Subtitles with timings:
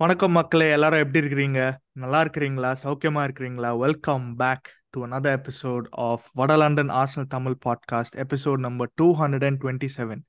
[0.00, 1.78] வணக்கம் மக்களே எல்லாரும் எப்படி இருக்கிறீங்க?
[1.92, 2.68] நல்லா இருக்கிறீங்களா?
[2.82, 3.78] சௌக்கியமா இருக்கிறீங்களா?
[3.78, 9.44] Welcome back to another episode of வட London Arsenal Tamil podcast episode number two hundred
[9.44, 10.22] and twenty seven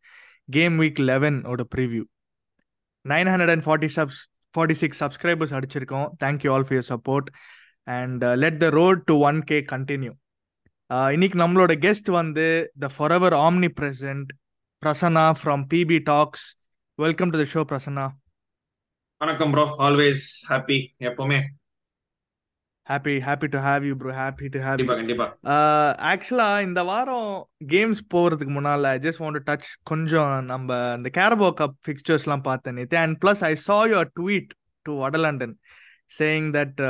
[0.50, 2.04] game week லெவனோட preview preview
[3.06, 4.20] nine hundred and forty subs
[4.56, 7.29] forty six subscribers அடிச்சிருக்கோம் thank you all for your support
[7.88, 10.14] and let the road to one K continue
[11.12, 13.34] இன்னைக்கு நம்மளோட guest வந்து the forever
[13.79, 14.32] omnipresent
[14.84, 16.48] Prasanna from BB talks
[17.00, 18.07] welcome to the show Prasanna
[19.21, 21.38] வணக்கம் bro always happy எப்பவுமே.
[22.88, 25.28] Happy happy to have you bro happy to have கண்டிப்பா கண்டிப்பா.
[26.12, 27.29] ஆக்சுவலா இந்த வாரம்
[27.74, 32.98] கேம்ஸ் போறதுக்கு முன்னால ஜஸ்ட் வாண்ட் டச் கொஞ்சம் நம்ம இந்த கேரபோ கப் ஃபிக்சர்ஸ்லாம் பார்த்தேன் நேத்து.
[33.03, 34.52] And plus I saw your tweet
[34.86, 35.56] to வடலண்டன்
[36.20, 36.82] saying that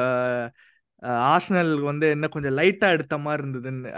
[1.34, 3.92] Arsenal வந்து என்ன கொஞ்சம் லைட்டா எடுத்த மாதிரி இருந்ததுன்னு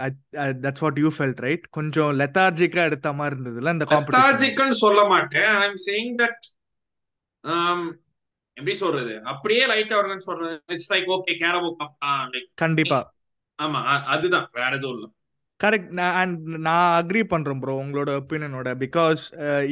[0.64, 5.50] that's what you felt right கொஞ்சம் லெத்தார்ஜிக்கா எடுத்த மாதிரி இருந்ததுல இந்த லெத்தார்ஜிக்கல் சொல்ல மாட்டேன்.
[5.58, 6.42] ஐ அம் சேயிங் தட்
[8.56, 9.14] எப்படி சொல்றது?
[9.32, 10.54] அப்படியே லைட்டா வருதுன்னு சொல்றது.
[10.74, 11.98] It's like okay Carabao cup
[12.36, 13.00] like கண்டிப்பா.
[13.58, 13.80] ஆமா
[14.14, 14.48] அதுதான்.
[14.60, 15.06] வேற எதுவும் இல்ல.
[15.60, 19.22] கரெக்ட் அண்ட் நான் அக்ரி பண்றேன் ப்ரோ உங்களோட ஒப்பீனியனோட பிகாஸ்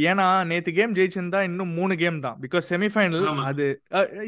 [0.08, 2.36] ஏன்னா நேத்து கேம் ஜெயிச்சிருந்தா இன்னும் மூணு கேம் தான்.
[2.44, 3.27] Because semifinal.
[3.50, 3.64] அது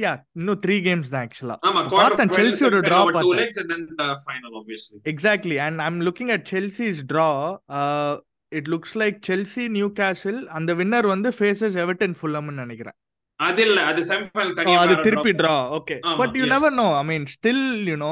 [0.05, 1.57] யா இன்னும் த்ரீ கேம்ஸ் தான் ஆக்சுவலா
[1.95, 3.79] பார்த்தேன், Chelsea யோட draw டூ பார்த்தேன்.
[4.35, 7.29] And exactly and I'm looking at Chelsea's draw
[8.53, 9.67] it looks like Chelsea
[10.03, 12.99] Newcastle அந்த வின்னர் வந்து ஃபேசஸ் எவர்டன் ஃபுல்லம்னு நினைக்கிறேன்.
[13.45, 15.33] அது இல்ல அது செமிஃபைனல் Oh, தனியா அது திருப்பி.
[15.33, 16.53] Draw okay but you yes.
[16.53, 18.11] Never know I mean still you know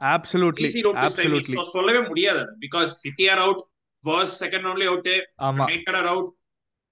[0.00, 0.68] absolutely.
[0.96, 3.60] Absolutely So சொல்லவே முடியாது because City are out,
[4.04, 5.08] was second only out,
[5.40, 5.66] ஆமா
[6.14, 6.28] out.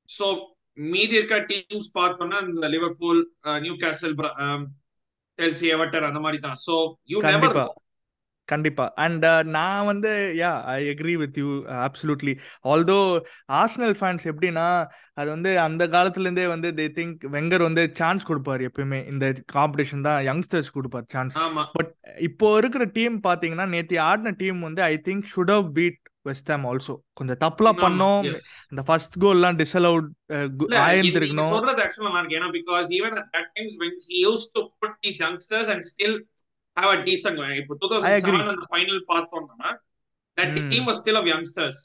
[0.09, 0.27] So
[0.79, 3.21] மீதி இருக்க டீம்ஸ் பார்த்தோம்னா இந்த Liverpool
[3.63, 4.15] Newcastle
[5.39, 6.75] Chelsea Everton அந்த மாதிரி தான் ஸோ
[7.09, 7.57] யூ நெவர்
[8.53, 8.87] கண்டிப்பா.
[9.05, 9.27] அண்ட்
[9.57, 10.11] நான் வந்து
[10.41, 11.49] yeah I agree with you
[11.87, 12.35] absolutely.
[12.73, 12.99] Although
[13.61, 14.67] Arsenal fans எப்படின்னா
[15.21, 19.01] அது வந்து அந்த காலத்துல இருந்தே வந்து தே திங்க் வெங்கர் வந்து சான்ஸ் கொடுப்பாரு எப்பயுமே.
[19.13, 19.25] இந்த
[19.57, 21.39] காம்படிஷன் தான் யங்ஸ்டர்ஸ் கொடுப்பாரு சான்ஸ்
[21.79, 21.93] பட்
[22.29, 25.99] இப்போ இருக்கிற டீம் பாத்தீங்கன்னா நேத்தி ஆடின டீம் வந்து I think should have beat
[26.29, 28.25] West Ham also கொஞ்சம் தப்புலாம் ஆமா, பண்ணோம்.
[28.73, 30.09] இந்த ஃபர்ஸ்ட் கோல்லாம் டிஸ்அலவுட்
[30.87, 31.53] ஆயிருந்திருக்கணும்.
[31.55, 35.19] சொல்றது ஆக்சுவலா இருக்கு ஏன்னா because even at that times when he used to put these
[35.25, 36.15] youngsters and still
[36.79, 37.75] have a decent இப்போ
[38.05, 38.39] I agree.
[38.39, 39.71] 2007 அந்த ஃபைனல் பார்த்தோம்னா
[40.39, 40.69] that Hmm.
[40.73, 41.79] team was still of youngsters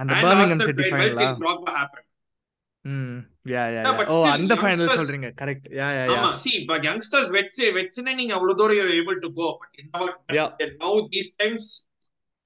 [0.00, 2.08] அந்த and பர்மிங்ஹாம் சிட்டி ஃபைனலா Drogba happened
[2.84, 3.18] ம்
[3.52, 7.66] யா யா ஓ அந்த final சொல்றீங்க correct யா yeah யா ஆமா see but youngsters வச்சு
[7.78, 10.10] வச்சுனே நீங்க அவ்வளவு தூரம் you're able to go but in our
[10.82, 11.66] now these times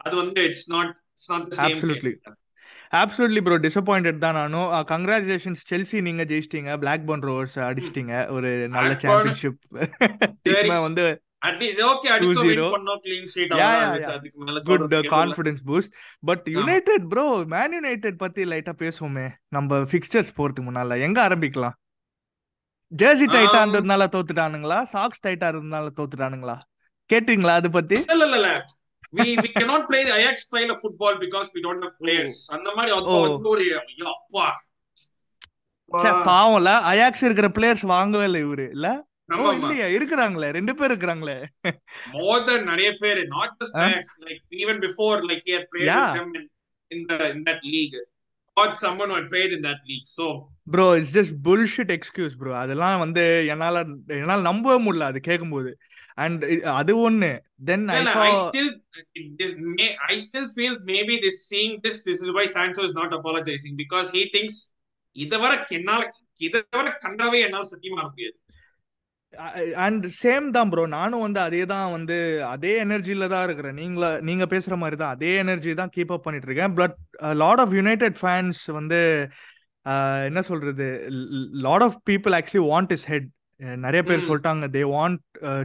[0.01, 2.13] அது வந்து it's not it's not the same Absolutely.
[2.19, 2.37] thing.
[2.93, 8.93] Absolutely bro disappointed தான் நானும் கங்க்ராச்சுலேஷன்ஸ் செல்சி நீங்க ஜெயிச்சிட்டீங்க பிளாக் பர்ன் ரோவர்ஸ் அடிச்சிட்டீங்க ஒரு நல்ல
[9.03, 9.59] சாம்பியன்ஷிப்.
[10.47, 11.05] டீம் வந்து
[11.47, 12.63] at least okay அடிச்சோம் 2-0.
[12.65, 13.51] win பண்ணோம் clean sheet.
[13.51, 14.09] Yeah, அவ்வளவுதான் yeah, இருந்துச்சு.
[14.09, 14.13] yeah.
[14.13, 15.35] அதுக்கு மேல குட் சொல்றதுக்கு எதுவும் இல்ல.
[15.35, 19.31] Confidence boost but United bro man United பத்தி லைட்டா பேசுவோமே.
[19.49, 21.01] நம்ம ஃபிக்ஸ்டர்ஸ் போறதுக்கு முன்னால.
[21.01, 21.77] எங்க ஆரம்பிக்கலாம்?
[23.03, 24.83] ஜெர்சி டைட்டா இருந்ததுனால தோத்துட்டானுங்களா?
[24.83, 26.61] சாக்ஸ் டைட்டா இருந்ததுனால தோத்துட்டானுங்களா?
[27.13, 27.95] கேட்டீங்களா அது பத்தி?
[27.95, 28.65] இல்ல இல்ல இல்ல.
[29.17, 32.47] We we cannot play the Ajax style of football because we don't have players.
[32.49, 33.21] அந்த மாதிரி அது Oh.
[33.21, 34.61] ஒரு அப்பா.
[36.31, 36.71] பாவம்ல.
[36.93, 38.71] அயாக்ஸ் இருக்கிற பிளேயர்ஸ் வாங்கவே இல்லை இவரு.
[38.71, 39.08] இல்ல.
[39.53, 41.39] இல்லையா இருக்கிறாங்களே ரெண்டு பேர் இருக்கிறாங்களே
[42.71, 43.19] நிறைய பேர்
[46.19, 46.47] them in,
[46.91, 47.97] in the in that league
[48.57, 50.27] or someone who had played in that league so
[50.75, 53.85] bro it's just bullshit excuse bro அதெல்லாம் வந்து என்னால
[54.21, 55.71] என்னால நம்பவே முடியல அது கேட்கும்போது
[56.15, 56.45] அண்ட்
[56.81, 57.31] அது ஒண்ணு
[57.65, 58.25] தென் ஐ சா
[60.09, 64.09] I still feel maybe this seeing this this is why Sancho is not apologizing because
[64.19, 64.57] he thinks
[65.13, 66.03] இதுவரை என்னால
[66.47, 68.37] இதுவரை கண்டாவே என்னால் சத்தியமா முடியாது
[69.85, 72.17] அண்ட் சேம் தான் ப்ரோ நானும் வந்து அதே தான் வந்து
[72.53, 73.77] அதே எனர்ஜில தான் இருக்கிறேன்.
[73.83, 75.15] நீங்கள நீங்க பேசுற மாதிரி தான்.
[75.17, 76.75] அதே எனர்ஜி தான் கீப் அப் பண்ணிட்டு இருக்கேன்.
[76.81, 76.97] But
[77.43, 79.01] lot of United fans வந்து
[80.29, 80.87] என்ன சொல்றது?
[81.67, 83.29] Lot of people actually want his head
[83.85, 84.27] நிறைய பேர்.
[84.29, 84.67] சொல்லிட்டாங்க.
[84.77, 85.21] They want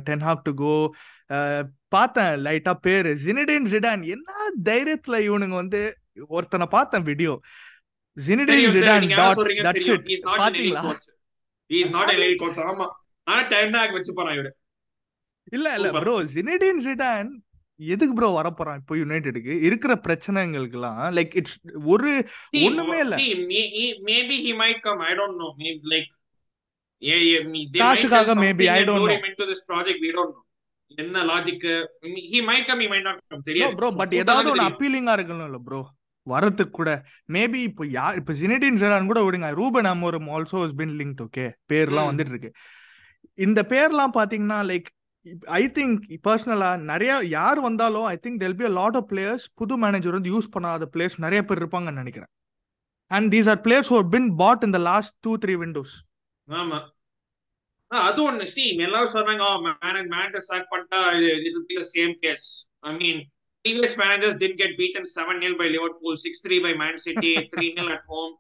[0.08, 0.74] Ten Hag to go
[1.96, 3.12] பார்த்தேன் லைட்டா பேரு.
[3.26, 5.82] ஜினிடின் ஜிடான் என்ன தைரியத்துல இவனுங்க வந்து
[6.38, 7.36] ஒருத்தனை பார்த்தேன் வீடியோ
[8.18, 8.66] ஜினிடின்.
[8.78, 9.90] ஜிடான் டாட் தட்ஸ்.
[9.96, 10.84] இட் பாத்தீங்களா.
[12.74, 12.88] ஆமா.
[13.28, 13.42] ஆனா
[13.78, 14.52] hag வச்சு போறான் இவரு.
[15.52, 15.88] இல்ல இல்ல.
[15.98, 17.30] ப்ரோ ஜினடின் ஜிடான்
[17.80, 21.56] எதுக்கு ப்ரோ வரப்போறான் இப்போ யுனைடெடுக்கு இருக்கிற பிரச்சனைகளுக்கெல்லாம் லைக் இட்ஸ்
[21.94, 22.12] ஒரு
[22.68, 23.16] ஒண்ணுமே இல்ல
[25.40, 25.50] know.
[25.58, 26.10] Maybe like,
[27.02, 28.36] yeah, yeah, me- they might காசுக்காக
[28.86, 29.18] don't lure know.
[29.18, 30.00] him into this project.
[30.02, 30.44] We don't know.
[30.98, 31.66] என்ன logic
[32.32, 34.68] he might come he might not come தெரியாது ப்ரோ பட் ஏதாவது தெரியும்.
[34.70, 35.82] அப்பீலிங்கா இருக்கணும் இல்ல ப்ரோ
[36.28, 36.90] வரதுக்கு கூட
[37.34, 41.46] மேபி இப்போ யார் இப்போ ஜினடின் ஜிடான் கூட விடுங்க Ruben Amorim also is been link okay
[41.72, 42.10] பேர்லாம்.
[42.12, 42.52] வந்துட்டு இருக்கு
[43.38, 44.88] இந்த பேர்லாம் பாத்தீங்கன்னா லைக்
[45.60, 49.76] ஐ திங்க் பர்சனலா நிறைய யார் வந்தாலும் I think there'll be a lot of players புது
[49.84, 52.32] மேனேஜர் வந்து யூஸ் பண்ணாத பிளேயர்ஸ் நிறைய பேர் இருப்பாங்கன்னு நினைக்கிறேன்.
[53.12, 55.94] And these are players who're been bought in the last two three windows
[56.48, 56.80] ஆமா.
[57.92, 58.46] அது ஒண்ணு.
[58.56, 59.44] சி எல்லாரும் சொன்னாங்க
[60.16, 61.02] மேனேஜர் சாக் பண்ணிட்டா
[61.50, 62.48] இது same case
[62.90, 63.22] I mean
[63.66, 68.34] previous managers did get beaten 7-0 by Liverpool, 6-3 by Man City, 3-0 at home.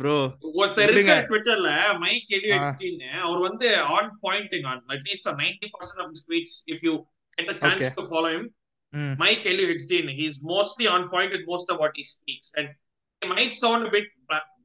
[0.00, 0.16] Bro
[0.60, 1.70] ஒருத்தர் இருக்க ட்விட்டர்ல
[2.04, 6.94] மைக் எலியோ எக்ஸ்டின்னு அவர் வந்து on pointing on at least 90% of speech if you
[7.38, 8.44] get a chance to follow him
[9.22, 12.48] Mike Elliot Hexdean, he's mostly on point with most of what he speaks.
[12.58, 12.66] And
[13.22, 14.08] it might sound a bit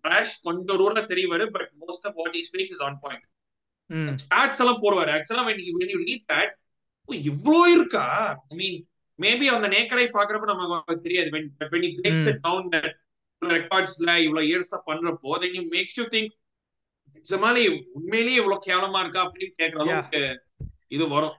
[0.05, 3.23] brash, கொஞ்சம் ரூல தெரிவாரு but most of what he speaks is on point.
[4.23, 6.49] Stats எல்லாம் போடுவாரு ஆக்சுவலா when you when you read that
[7.09, 8.05] இவ்ளோ இருக்கா
[8.51, 8.77] ஐ மீன்
[9.19, 12.89] maybe அந்த நேக்கரை பாக்குறப்ப நமக்கு தெரியாது when when he breaks it down that
[13.41, 16.29] ரெக்கார்ட்ஸ்ல இவ்வளவு இயர்ஸ்ல பண்றப்போ then you makes you think
[17.17, 17.63] நிஜமாலே
[17.97, 19.21] உண்மையிலேயே இவ்வளவு கேவலமா இருக்கா?
[19.27, 20.21] அப்படின்னு கேக்குற அளவுக்கு
[20.95, 21.35] இது வரும்.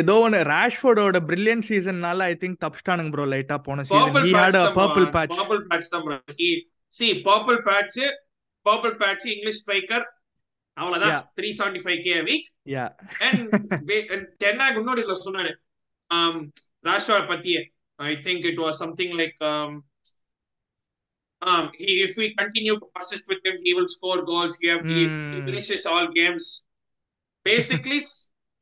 [0.00, 4.66] ஏதோ ஒன்னு ராஷ்ஃபோர்டோட பிரில்லியன்ட் சீசன்னால ஐ திங்க் தப்ஸ்டானுங்க ப்ரோ லைட்டா போன season he had a
[4.78, 5.32] purple patch.
[5.38, 6.48] Purple patch தான் bro he
[6.94, 7.96] see purple patch
[8.66, 10.04] purple patch English striker
[10.76, 11.16] அவ்வளவுதான்.
[11.38, 12.84] Three seventy five K week yeah
[13.26, 13.42] and
[14.44, 15.52] Ten Hag இன்னொரு இதுல சொன்னாரு.
[16.90, 17.60] ராஷ்வார் பத்தியே
[17.98, 19.72] I think it was something like um
[21.82, 25.02] he, if we continue to persist with him he will score goals he, have, he,
[25.32, 26.46] he finishes all games.
[27.46, 28.00] Basically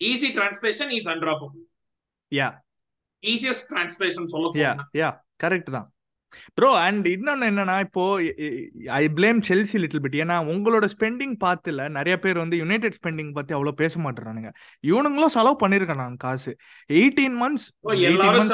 [0.01, 1.65] easy translation is undroppable.
[2.33, 2.53] Yeah.
[3.23, 5.13] Easiest translation சொல்ல yeah yeah
[5.45, 5.89] correct தான்.
[6.59, 8.03] Bro and இன்னொன்னு என்னன்னா இப்போ
[8.99, 13.53] I blame Chelsea little bit ஏன்னா உங்களோட spending பார்த்துல நிறைய பேர் வந்து யுனைடெட் ஸ்பெண்டிங் பத்தி
[13.57, 14.51] அவ்வளவு பேச மாட்டேறானுங்க.
[14.91, 16.53] இவனுங்களும் செலவு பண்ணிருக்காங்க காசு.
[17.01, 17.67] எயிட்டீன் மந்த்ஸ்
[18.11, 18.51] எல்லாரும்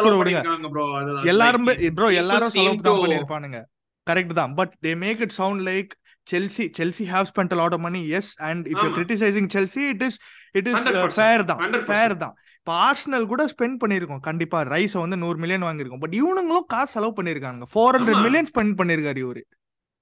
[1.99, 3.61] ப்ரோ எல்லாரும் செலவு தான் பண்ணிருப்பானுங்க.
[4.11, 4.53] கரெக்ட் தான்.
[4.61, 5.91] But they make it sound like
[6.27, 10.19] Chelsea Chelsea have spend lot of money as and if you criticising Chelsea it is
[10.61, 10.83] it is
[11.19, 11.61] fair தான்
[11.91, 12.35] ஃபேர் தான்.
[12.59, 16.03] இப்போ ஆர்ஸ்னல் கூட ஸ்பெண்ட் பண்ணிருக்கோம் கண்டிப்பா ரைஸ் வந்து நூறு மில்லியன் வாங்கியிருக்கோம்.
[16.05, 19.43] பட் இவனுங்களும் காசு செலவு பண்ணிருக்காங்க ஃபோர் ஹண்ட்ரட் மில்லியன் ஸ்பெண்ட் பண்ணிருக்காரு இவரு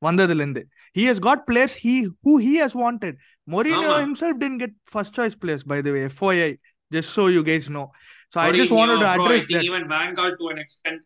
[0.03, 0.63] வந்ததுல இருந்து
[0.97, 1.95] he has got players he
[2.27, 3.17] who he has wanted
[3.49, 6.51] Mourinho himself didn't get first choice players by the way FYI
[6.91, 7.85] just so you guys know
[8.35, 11.01] so I just wanted to address that even Vanguard to an extent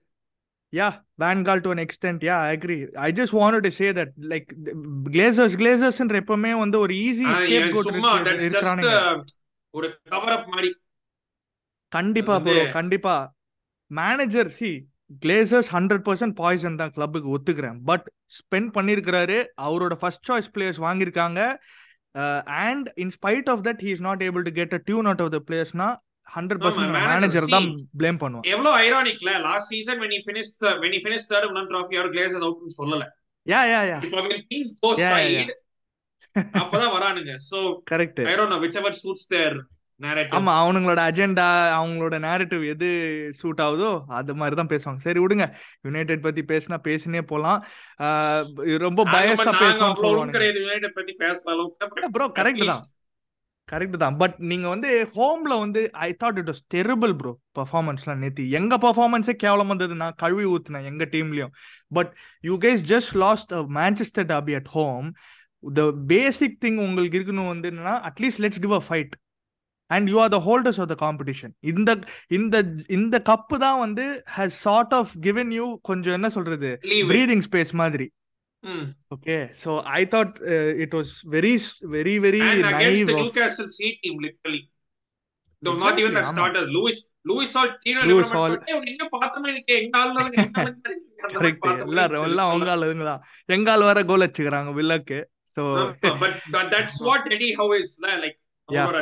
[0.79, 2.19] yeah Vanguard to an extent.
[2.29, 2.83] Yeah i agree.
[3.07, 4.49] I just wanted to say that like
[5.17, 8.93] glazers glazers எப்பவுமே வந்து ஒரு easy இருக்கிறானுங்க.
[9.71, 10.71] ஒரு cover up மாதிரி.
[11.89, 13.17] கண்டிப்பா bro கண்டிப்பா.
[14.01, 14.71] Manager C
[15.25, 17.79] Glazers hundred percent poison தான் கிளப்புக்கு ஒத்துக்கிறேன்.
[17.91, 18.07] பட்
[18.39, 21.41] ஸ்பெண்ட் பண்ணிருக்கிறாரு அவரோட ஃபர்ஸ்ட் சாய்ஸ் பிளேயர்ஸ் வாங்கியிருக்காங்க.
[22.67, 25.35] And in spite of that he is not able to get a tune out of
[25.37, 25.89] the பிளேயர்ஸ்னா
[26.37, 27.69] hundred percent manager தான்
[28.01, 32.13] blame பண்ணுவோம் எவ்வளவு ஐரானிக்ல last season finished the, when he finished third one trophy அவர்
[32.15, 33.05] Glazers அவுட்னு சொல்லல.
[33.47, 33.99] Yeah yeah yeah
[36.63, 37.35] அப்பதான் வரானுங்க.
[37.51, 37.59] So
[37.91, 38.59] correct I don't know
[39.35, 39.53] their
[40.05, 40.35] narrative.
[40.37, 41.47] ஆமா அவங்களோட அஜெண்டா
[41.79, 42.89] அவங்களோட நேரட்டிவ் எது
[43.41, 45.01] சூட் ஆகுதோ அது மாதிரி தான் பேசுவாங்க.
[45.07, 45.47] சரி விடுங்க.
[45.87, 47.61] யுனைடெட் பத்தி பேசினா பேசினே போலாம்.
[48.87, 49.53] ரொம்ப பயஸ்டா
[51.55, 52.11] அளவுக்கு.
[52.17, 52.83] ப்ரோ கரெக்ட் தான்.
[53.73, 54.17] கரெக்ட் தான்.
[54.17, 58.45] பட் நீங்க வந்து ஹோம்ல வந்து I thought it was terrible bro பர்ஃபார்மன்ஸ்லாம் நேத்தி.
[58.59, 61.53] எங்க பர்ஃபார்மன்ஸே கேவலம் வந்தது நான் கழுவி ஊத்துனேன் எங்க டீம்லயும்
[61.99, 65.09] but you guys just lost Manchester derby at home
[65.63, 69.15] the basic thing உங்களுக்கு இருக்கணும் வந்து என்னன்னா at least let's give a fight
[69.91, 71.91] and you are the holders of the competition இந்த
[72.39, 72.57] இந்த
[72.99, 74.05] இந்த கப்பு தான் வந்து
[74.37, 76.71] has sort of given you கொஞ்சம் என்ன சொல்றது?
[77.13, 78.07] பிரீதிங் ஸ்பேஸ் மாதிரி.
[79.11, 83.69] Okay, so I thought uh, it was very, very, very and against the of- Newcastle
[83.69, 84.69] C team, literally.
[85.63, 86.35] Though not Exactly, even that ஆமா.
[86.35, 86.63] starter.
[86.77, 88.01] Louis, Louis Hall, Tino
[92.75, 93.23] ஆளுங்க தான்
[93.57, 95.19] எங்கால் வர goal வச்சுக்கிறாங்க வில்லக்கு
[95.55, 95.63] so
[96.11, 98.39] ஆமா, but that- that's what Eddie Howe is ல, like
[98.69, 98.83] Yeah.
[98.85, 99.01] அவரோட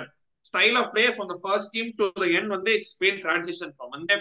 [0.50, 3.88] style of play from the first team to the end வந்து it's been transition from
[3.96, 4.16] வந்து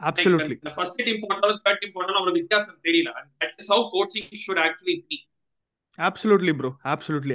[0.00, 3.10] அப்சல்யூட்லி first team போட்டாலும் third team போட்டாலும் அவருக்கு வித்தியாசம் தெரியல.
[3.40, 5.18] That is how coaching should actually be.
[6.06, 7.34] Absolutely bro absolutely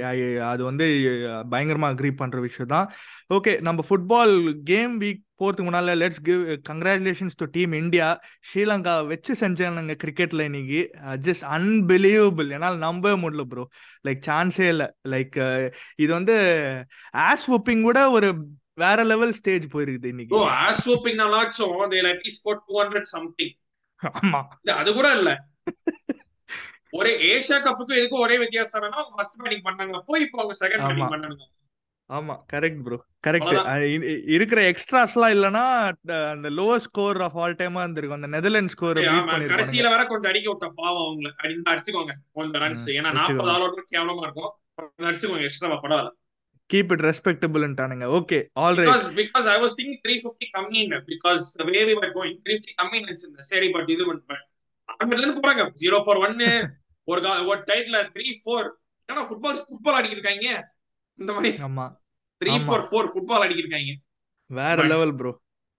[0.50, 0.84] அது வந்து
[1.52, 2.86] பயங்கரமா அக்ரி பண்ற விஷயம் தான்.
[3.36, 4.32] ஓகே நம்ம ஃபுட்பால்
[4.70, 8.08] கேம் வீக் போறதுக்கு முன்னால let's give congratulations to team India
[8.48, 10.80] Sri Lanka வச்சு செஞ்சானுங்க கிரிக்கெட்ல இன்னைக்கு.
[11.26, 13.66] ஜஸ்ட் அன்பிலீவபிள் என்னால் நம்பவே முடியல ப்ரோ
[14.08, 14.88] லைக் சான்ஸே இல்லை.
[15.14, 15.36] லைக்
[16.04, 16.36] இது வந்து
[17.28, 18.30] ஆஸ் ஒப்பிங் கூட ஒரு
[18.78, 20.38] வேற லெவல் ஸ்டேஜ் போயிருக்குது இன்னைக்கு.
[20.80, 23.50] swooping நாளாச்சும் they'll at least score 200 something.
[24.20, 24.40] ஆமா.
[24.74, 25.30] அது கூட இல்ல.
[26.90, 29.94] ஒரே ஏசியா கப்புக்கும் இதுக்கும் ஒரே வித்தியாசம் என்னன்னா அவங்க ஃபர்ஸ்ட் பேட்டிங் பண்ணாங்க.
[30.00, 30.86] அப்போ இப்போ அவங்க செகண்ட்.
[30.86, 31.42] பேட்டிங் பண்ணாங்க.
[32.10, 34.02] ஆமா கரெக்ட் ப்ரோ கரெக்ட்.
[34.28, 35.62] இருக்கிற எக்ஸ்ட்ராஸ்லாம் இல்லனா
[36.32, 38.18] அந்த லோவர் ஸ்கோர் ஆஃப் ஆல் டைமா இருந்திருக்கும்.
[38.22, 39.00] அந்த நெதர்லாந்து ஸ்கோர்
[39.54, 41.30] கடைசியில வர கொஞ்சம் அடிக்க விட்ட பாவம் அவங்கள.
[41.36, 42.14] அடி அடிச்சுக்கோங்க.
[42.32, 43.12] கொஞ்சம் ரன்ஸ் ஏன்னா வச்சுக்கோங்க.
[43.12, 44.52] நாற்பது ஆள் கேவலமா இருக்கும்.
[45.08, 46.12] அடிச்சுக்கோங்க எக்ஸ்ட்ரா பரவாயில்ல.
[46.72, 48.04] It respectable-ன்ட்டானுங்க.
[48.18, 48.86] Okay, all right.
[48.88, 53.06] Because because I was thinking 350 கம்மின்னு because the way we were going 350 கம்மின்னு
[53.06, 53.48] நினைச்சிருந்தேன்.
[53.52, 54.38] சரி பட் இது வந்து
[54.88, 55.64] ஆரம்பத்துல இருந்து போறாங்க.
[55.84, 56.48] 0 for 1
[57.08, 58.64] ஒரு ஒரு டைட்ல 3 4
[59.08, 60.48] ஏன்னா ஃபுட்பால் ஃபுட்பால் அடிக்கிட்டு இருக்காங்க
[61.18, 61.52] இந்த மாதிரி.
[61.68, 61.86] ஆமா.
[62.40, 62.66] 3 ஆமா.
[62.66, 63.94] 4 4 ஃபுட்பால் அடிக்கிட்டு இருக்காங்க
[64.50, 65.32] வேற லெவல் ப்ரோ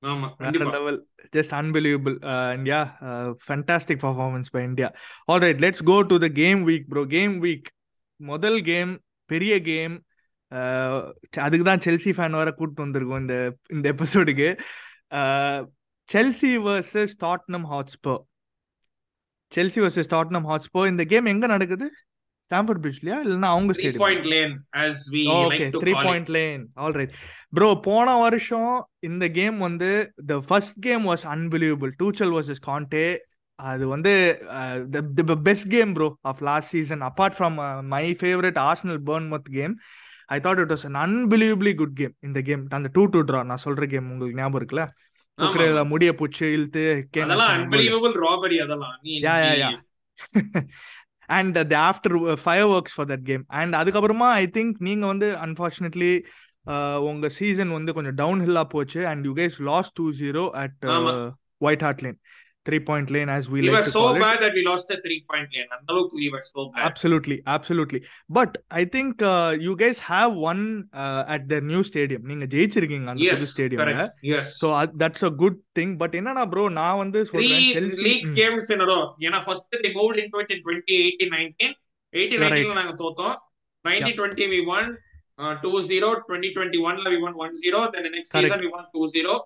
[0.03, 0.97] ஆமா வேற level
[1.35, 2.15] just unbelievable
[2.51, 2.81] and yeah
[3.45, 4.89] fantastic performance by India
[5.31, 7.69] all right let's go to the game week bro game week
[8.19, 8.91] முதல் கேம்
[9.29, 9.95] பெரிய கேம்
[11.45, 13.37] அதுக்கு தான் செல்சி ஃபேன் வர கூட்டு வந்திருக்கோம் இந்த
[13.69, 14.49] இந்த எபிசோடுக்கு
[16.09, 18.21] Chelsea versus Tottenham Hotspur
[19.51, 21.87] Chelsea versus Tottenham Hotspur இந்த கேம் எங்க நடக்குது?
[22.51, 26.93] ஸ்டாம்பர்ட் பிரிட்ஜ்லயா இல்லைன்னா அவங்க 3 stadium point lane as we okay three point lane all
[26.93, 27.13] right
[27.51, 29.89] bro போன வருஷம் இந்த கேம் வந்து
[30.25, 33.07] the first game was unbelievable Tuchel versus Conte
[33.59, 34.13] அது வந்து
[35.21, 37.57] the best game bro of last season apart from
[37.95, 39.75] my favourite Arsenal Bournemouth game
[40.29, 43.63] I thought it was un unbelievably good game இந்த game அந்த two two draw நான்
[43.65, 44.85] சொல்ற game உங்களுக்கு ஞாபகம் இருக்குல்ல?
[45.37, 46.83] குக்கரையில முடிய புடிச்சு இழுத்து
[49.25, 49.69] yeah yeah yeah
[51.29, 52.15] and the after
[52.73, 56.11] fireworks for that game and அதுக்கப்புறமா ஐ திங்க் நீங்க வந்து அன்பார்ச்சுனேட்லி
[57.09, 59.01] உங்க சீசன் வந்து கொஞ்சம் டவுன் ஹில்லா போச்சு.
[59.07, 60.77] And you guys lost two zero at.
[61.61, 62.17] White Hart Lane
[62.68, 64.62] Three point lane as we we were like to so call it bad that we
[64.70, 68.00] lost the 3 point lane அந்த அளவுக்கு we were so bad absolutely absolutely
[68.38, 70.58] but i think uh, you guys have won
[71.02, 74.86] uh, at the new stadium நீங்க ஜெயிச்சிருக்கீங்க அந்த yes புது ஸ்டேடியம்ல correct yes so uh,
[75.02, 78.82] that's a good thing but என்னன்னா bro நான் வந்து three சொல்றேன் Chelsea league games in
[78.86, 81.72] a row ஏன்னா first they moved into it in 2018 19
[82.24, 83.36] 18 You're 19 ல நாங்க தோத்தோம்
[83.84, 84.86] 1920 we won
[85.42, 88.52] uh, 2-0 2021 ல we won 1-0 then the next Correct.
[88.52, 89.40] season we won 2-0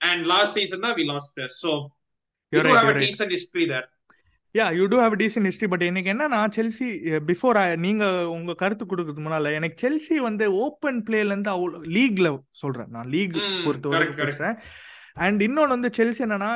[0.00, 1.70] and last season தான் we lost there so
[2.53, 3.05] You're do have you're a right.
[3.07, 3.87] decent history there.
[4.55, 6.87] Yeah you too have decent history but எனக்கு என்னன்னா Chelsea
[7.29, 12.29] before நீங்க உங்க கருத்து கொடுக்கறதுக்கு முன்னால எனக்கு Chelsea வந்து ஓப்பன் பிளேல இருந்து அவ்வளோ லீக்ல
[12.61, 12.91] சொல்றேன்.
[12.95, 14.57] நான் லீக் பொறுத்த வரைக்கும் பேசுறேன்.
[15.13, 16.51] அண்ட் இன்னொன்று வந்து செல்சி என்னன்னா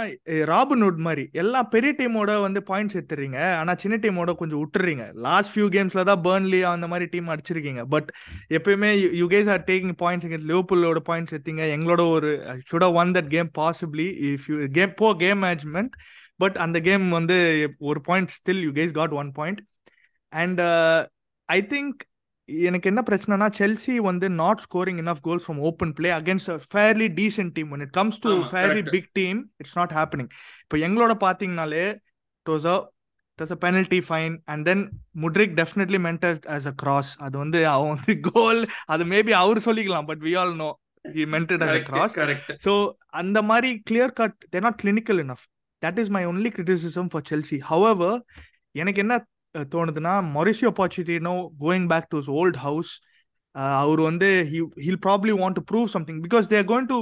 [0.51, 1.23] ராபின்வுட் மாதிரி.
[1.31, 3.39] எல்லா பெரிய டீமோட வந்து பாயிண்ட்ஸ் எடுத்துறீங்க.
[3.59, 7.83] ஆனால் சின்ன டீமோட கொஞ்சம் விட்டுறீங்க லாஸ்ட் ஃபியூ கேம்ஸ்ல தான் பேர்ன்லி அந்த மாதிரி டீம் அடிச்சிருக்கீங்க.
[7.95, 8.09] பட்
[8.49, 11.63] எப்பயுமே you guys are taking points லியோபுல்லோட points எடுத்தீங்க.
[11.77, 12.31] எங்களோட ஒரு
[12.71, 15.95] should won that game possibly if you came for game management
[16.37, 17.37] but அந்த கேம் வந்து
[17.77, 19.61] ஒரு point still you guys got one point
[20.29, 20.61] and
[21.45, 21.97] I think
[22.49, 27.53] எனக்கு என்ன பிரச்சனைனா செல்சி வந்து not scoring enough goals from open play against fairly decent
[27.55, 28.81] team when it comes to ஆமா, fairly.
[28.89, 30.29] Big team it's not happening
[30.63, 31.83] இப்போ எங்களோட பார்த்தீங்கனாலே
[32.37, 32.77] it was a
[33.29, 34.83] it was a penalty fine and then
[35.23, 40.07] Mudryk definitely meant it as a cross அது வந்து அவன் வந்து goal அது maybe அவர் சொல்லிக்கலாம்
[40.09, 40.69] but we all know
[41.31, 42.15] meant it as a cross
[42.65, 42.73] so
[43.15, 45.45] அந்த மாதிரி clear cut they're not clinical enough
[45.83, 48.19] that is my only criticism for Chelsea however
[48.75, 49.15] எனக்கு என்ன
[49.73, 52.91] தோணுதுன்னா Mauricio Pochettino going back to old house
[53.81, 54.29] அவர் வந்து
[54.85, 56.99] he'll probably want to prove something because they're going to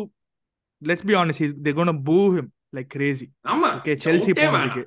[0.81, 3.27] let's be honest they gonna boo him like crazy
[3.71, 4.83] okay Chelsea போனதுக்கு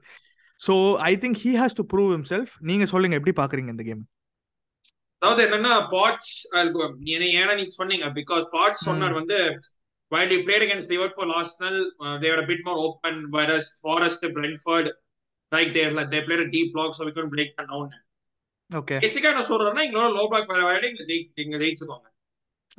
[0.61, 0.75] so
[1.11, 2.49] I think he has to prove himself.
[2.61, 4.05] நீங்க சொல்லுங்க எப்படி பாக்குறீங்க இந்த game
[5.23, 6.33] அதாவது என்னன்னா pots
[7.37, 9.41] ஏன்னா நீங்க சொன்னீங்க பிகாஸ் பாட்ஸ் சொன்னார் வந்து
[10.13, 14.23] while you played against Liverpool, Arsenal, uh, they were a bit more open, whereas Forest,
[14.37, 14.87] Brentford,
[15.53, 17.89] like they like they played a deep block, so we couldn't break down.
[18.71, 22.09] Okay பேசிக்கா என்ன சொல்றேன்னா எங்களோட low block வேற இங்க ஜெயி இங்க ஜெயிச்சுக்கோங்க.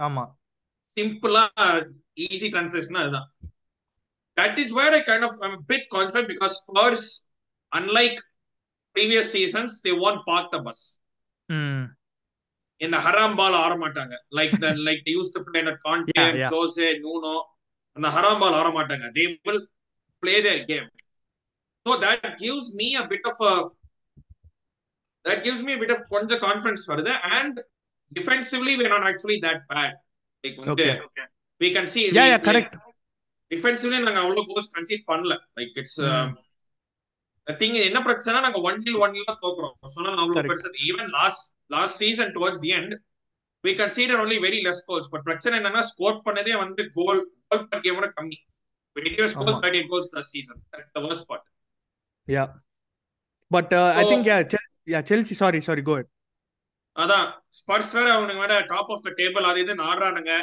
[0.07, 0.23] ஆமா.
[0.89, 1.43] சிம்பிளா
[2.25, 3.27] ஈஸி டிரான்ஸ்லேஷன் அதுதான்.
[4.37, 7.07] That is where I kind of I'm bit confident because Spurs
[7.71, 8.19] unlike
[8.95, 10.83] previous seasons they won't park the bus
[12.81, 16.49] இந்த ஹராம் பால் ஆட மாட்டாங்க like the like the used to play Conte yeah.
[16.53, 17.35] Jose Nuno
[17.97, 19.63] அந்த ஹராம் பால் ஆட மாட்டாங்க they will
[20.23, 20.87] play their game
[21.85, 23.41] so that gives me a bit of
[25.25, 27.13] that gives me bit of கொஞ்சம் confidence வருது.
[27.35, 27.57] And
[28.11, 29.97] defensively we not actually that bad
[30.43, 31.25] like வந்து Okay.
[31.61, 32.75] We can see yeah yeah correct
[33.51, 35.33] defensively நாங்க அவ்வளவு goals conceit பண்ணல.
[35.57, 35.99] Like it's.
[37.47, 39.75] Thing என்ன பிரச்சனை நாங்க one டில் one தான் தோக்குறோம்.
[39.95, 40.49] சொன்னா அவ்வளவு.
[40.51, 41.45] பெருசு even last
[41.75, 42.93] last season towards the end
[43.63, 47.83] we concede only very less goals but பிரச்சனை என்னன்னா ஸ்கோர் பண்ணதே வந்து கோல் கோல் பர்
[47.85, 48.37] கேமோட கம்மி.
[49.33, 49.59] Score.
[49.63, 51.45] Thirty goals season that's the worst part
[52.29, 52.43] yeah
[53.51, 54.37] but I think yeah
[54.93, 55.95] yeah Chelsea sorry sorry go
[56.95, 57.27] அதான்
[57.59, 60.33] Spurs வேற அவனுங்க வேற டாப் ஆஃப் த டேபிள் அது இதுன்னு ஆடுறானுங்க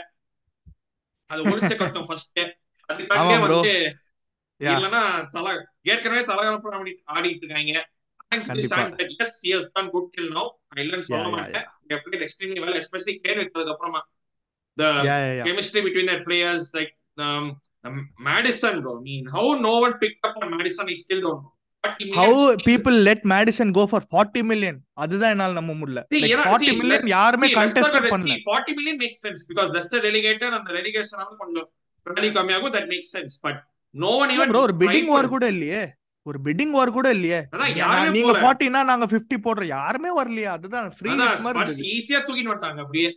[1.30, 2.40] அது ஒழிச்ச கட்டும் ஃபர்ஸ்ட்
[2.88, 3.56] அதுக்காக ஆமா bro.
[3.56, 3.74] வந்து
[4.60, 5.00] இல்லனா
[5.34, 5.46] தல
[5.92, 7.82] ஏற்கனவே தலகலப்பா ஆடி ஆடிட்டு இருக்காங்க
[8.52, 8.62] the
[9.24, 13.16] S has done good till now நான் இல்லன்னு சொல்ல மாட்டேன் they played extremely well especially
[13.24, 14.00] கேர் விட்டதுக்கு அப்புறமா
[14.76, 14.88] the
[15.48, 16.92] chemistry between their players like
[17.26, 17.44] um,
[17.84, 21.42] um, Madison bro I mean how no one picked up on Madison I still don't
[21.44, 21.54] know
[22.18, 26.02] how people let Maddison go for 40 million அதுதான் என்னால நம்ப முடியல.
[26.14, 28.36] Like 40 million யாருமே contest பண்ணல.
[28.48, 31.68] 40 million makes sense because Leicester relegated அந்த ரெலிகேஷனால கொஞ்சம்
[32.06, 32.74] value கம்மியாகும்.
[32.76, 33.60] That makes sense but
[33.94, 35.82] no one even bro ஒரு பிட்டிங் வார் கூட இல்லையே.
[36.26, 37.40] ஒரு பிட்டிங் வார் கூட இல்லையே.
[38.16, 39.72] நீங்க 40 னா நாங்க 50 போடுறோம்.
[39.76, 40.50] யாருமே வரலையா.
[40.58, 41.10] அதுதான் ஃப்ரீ
[41.46, 43.10] மாதிரி ஈஸியா தூக்கிட்டு வந்தாங்க அப்படியே.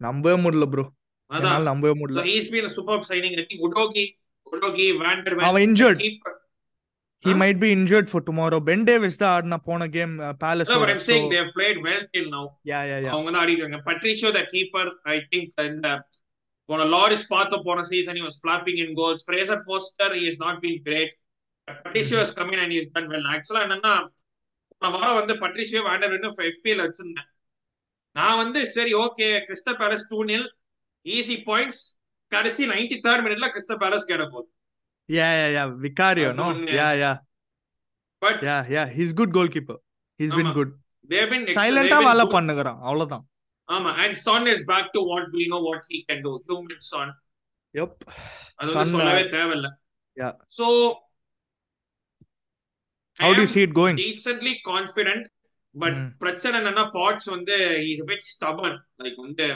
[0.00, 0.84] நம்பவே முடியல ப்ரோ
[1.30, 1.66] அதான்.
[1.70, 2.20] நம்பவே முடியல.
[2.20, 4.04] So he's been a superb signing i think udogi
[4.46, 5.98] udogi vander அவன் injured.
[7.24, 7.36] He huh?
[7.36, 11.02] might be injured for tomorrow ben davis da ஆடுன போன game palace no, but i'm
[11.08, 11.30] saying so...
[11.32, 14.86] they have played well till now yeah yeah yeah அவங்க தான் ஆடிட்டாங்க patricio the keeper
[15.14, 15.90] i think இந்த
[16.68, 20.56] போன Lloris பார்த்த போன season he was flapping in goals fraser foster he has not
[20.64, 21.12] been great
[21.68, 23.94] patricio has come in and he has done well actually என்னன்னா
[24.82, 25.34] போன வாரம் வந்து
[25.88, 27.28] vander வந்து fpl வச்சிருந்தேன்
[28.16, 30.46] நான் வந்து சரி okay Crystal Palace two nil
[31.06, 31.82] easy points
[32.32, 34.48] கடைசி நைன்டி தேர்ட் மினிட்ல கிறிஸ்டல் பேலஸ் கேட போகுது
[35.10, 35.66] Yeah, yeah, yeah.
[35.84, 36.46] Vicario, no?
[36.78, 37.16] Yeah, yeah.
[38.22, 38.86] But yeah, yeah.
[38.86, 39.78] He's good goalkeeper.
[40.20, 40.70] He's been good.
[41.08, 41.46] Been
[42.08, 43.24] வேலை பண்ணுகிறான் அவ்வளவுதான்
[43.68, 47.08] ஆமா and son is back to what we know what he can do human son
[47.78, 47.94] yep
[48.60, 49.68] அது வந்து சொல்லவே தேவையில்ல
[50.20, 50.66] yeah so
[53.22, 55.24] how do you see it going decently confident
[55.82, 56.06] but mm.
[56.22, 57.56] பிரச்சனை என்னன்னா பாட்ஸ் வந்து
[57.90, 59.48] is a bit stubborn like வந்து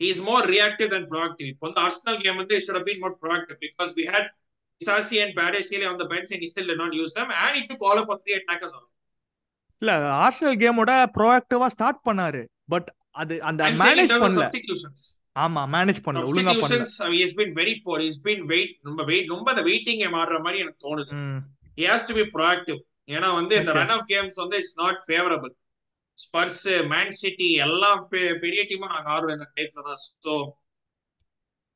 [0.00, 3.14] he is more reactive than proactive இப்போ வந்து ஆர்சனல் கேம் வந்து should have been more
[3.24, 4.26] proactive because we had
[4.80, 7.28] Sassi and Badesile on the bench and he still did not use them.
[7.42, 8.88] And he took all of our three attackers off.
[9.82, 9.92] இல்ல
[10.24, 12.42] Arsenal கேமோட ப்ரோஆக்டிவா start பண்ணாரு.
[12.72, 12.88] But
[13.22, 14.46] அது அந்த manage பண்ணல.
[15.44, 16.28] ஆமா manage பண்ணல.
[16.30, 17.12] ஒழுங்கா பண்ணல.
[17.16, 17.96] He has been very poor.
[18.04, 21.12] He's been wait ரொம்ப வெயிட் ரொம்ப அந்த வெயிட்டிங் கேம் ஆடுற மாதிரி எனக்கு தோணுது.
[21.78, 22.80] he has to be proactive.
[23.14, 25.52] ஏன்னா வந்து இந்த ரன் ஆஃப் கேம்ஸ் வந்து it's not favourable
[26.18, 26.62] Spurs
[26.92, 28.02] Man City எல்லாம்
[28.44, 30.00] பெரிய டீமா நாங்க ஆடுறோம் இந்த டைப்ல தான்.
[30.26, 30.34] சோ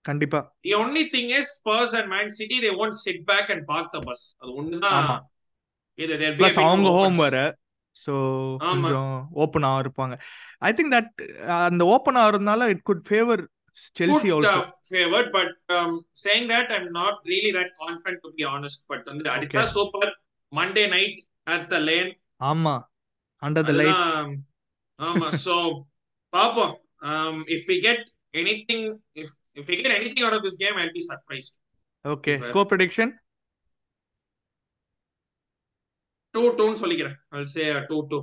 [0.05, 3.93] கண்டிப்பா the only thing is Spurs and Man City they won't sit back and park
[3.97, 5.09] the bus அது ஒண்ணுதான்
[5.99, 7.39] இது தேர் பிளஸ் அவங்க ஹோம் வர
[7.97, 8.15] சோ
[8.65, 10.17] கொஞ்சம் ஓபனா இருப்பாங்க
[10.69, 11.13] ஐ திங்க் தட்
[11.69, 13.45] அந்த ஓபனா இருந்தால it could favour
[13.97, 18.31] Chelsea Could, also uh, favored, but um, saying that I'm not really that confident to
[18.37, 18.85] be honest.
[18.89, 19.67] But on the okay.
[19.67, 20.07] super
[20.53, 22.11] Monday night at the lane.
[22.41, 22.75] ஆமா
[23.43, 24.09] under the lights.
[24.99, 25.55] ஆமா so
[26.33, 26.75] பாப்போம்
[27.11, 28.01] um if we get
[28.35, 28.83] anything
[29.15, 29.29] if
[29.59, 31.53] if we get anything out of this game I'll be surprised.
[32.05, 33.09] Okay, score prediction?
[36.35, 37.17] 2-2 னு சொல்லிக்கிறேன்.
[37.35, 38.19] I'll say 2-2.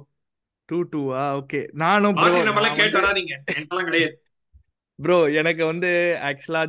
[0.70, 4.16] 2-2 ah okay நானும் bro வராதீங்க என்னலாம் கிடையாது.
[5.00, 5.90] Bro எனக்கு வந்து
[6.30, 6.64] ஆக்சுவலா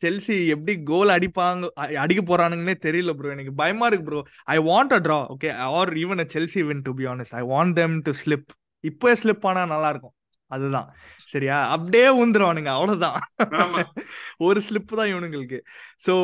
[0.00, 1.68] செல்சி எப்படி கோல் அடிப்பாங்க
[2.04, 4.20] அடிக்க போறானுங்கன்னே தெரியல ப்ரோ எனக்கு பயமா இருக்கு bro
[4.54, 7.74] I want a draw okay or even a Chelsea win to be honest I want
[7.80, 8.48] them to slip
[8.84, 10.14] இப்போ ஸ்லிப் ஆனா நல்லா இருக்கும்.
[10.50, 10.88] அதுதான்.
[11.28, 11.56] சரியா?
[11.68, 12.70] அப்படியே ஊந்துருவானுங்க.
[12.70, 13.18] அவ்வளவுதான்.
[14.38, 15.58] ஒரு ஸ்லிப் தான் இவனுங்களுக்கு.
[16.06, 16.14] ஸோ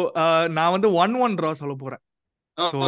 [0.49, 2.03] நான் வந்து ஒன் ஒன் ட்ரா சொல்ல போறேன்.
[2.59, 2.79] So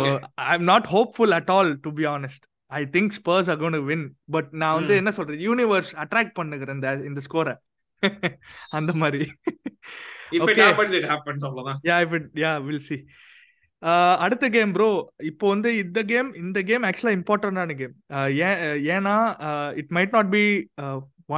[0.45, 4.51] I am not hopeful at all to be honest I think Spurs are gonna win but
[4.55, 7.55] நான் வந்து என்ன சொல்றேன் யூனிவர்ஸ் அட்ராக்ட் பண்ணுகிறேன் இந்த இந்த ஸ்கோரை
[8.79, 9.27] அந்த மாதிரி.
[14.23, 14.89] அடுத்த கேம் ப்ரோ
[15.25, 17.95] இப்போ வந்து இந்த கேம் இந்த கேம் ஆக்சுவலா இம்பார்ட்டன்டான கேம்
[18.47, 19.17] ஏன் ஏன்னா
[19.75, 20.45] it might not be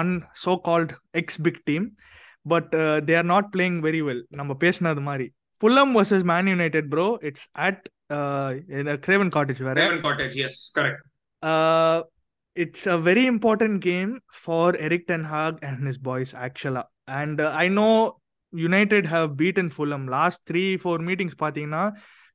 [0.01, 0.11] one
[0.45, 1.87] so called ex big team
[2.47, 2.73] but
[3.09, 5.27] they are not playing very well நம்ம பேசினது மாதிரி
[5.63, 7.83] Fulham versus Man United bro it's at
[9.09, 11.07] Craven Cottage வேற Craven Cottage yes correct
[12.57, 16.83] it's a very important game for Eric Ten Hag and his boys, actually.
[17.09, 17.93] And uh, I know
[18.53, 21.35] United have beaten Fulham last three, four meetings.
[21.35, 21.85] பார்த்தீங்கன்னா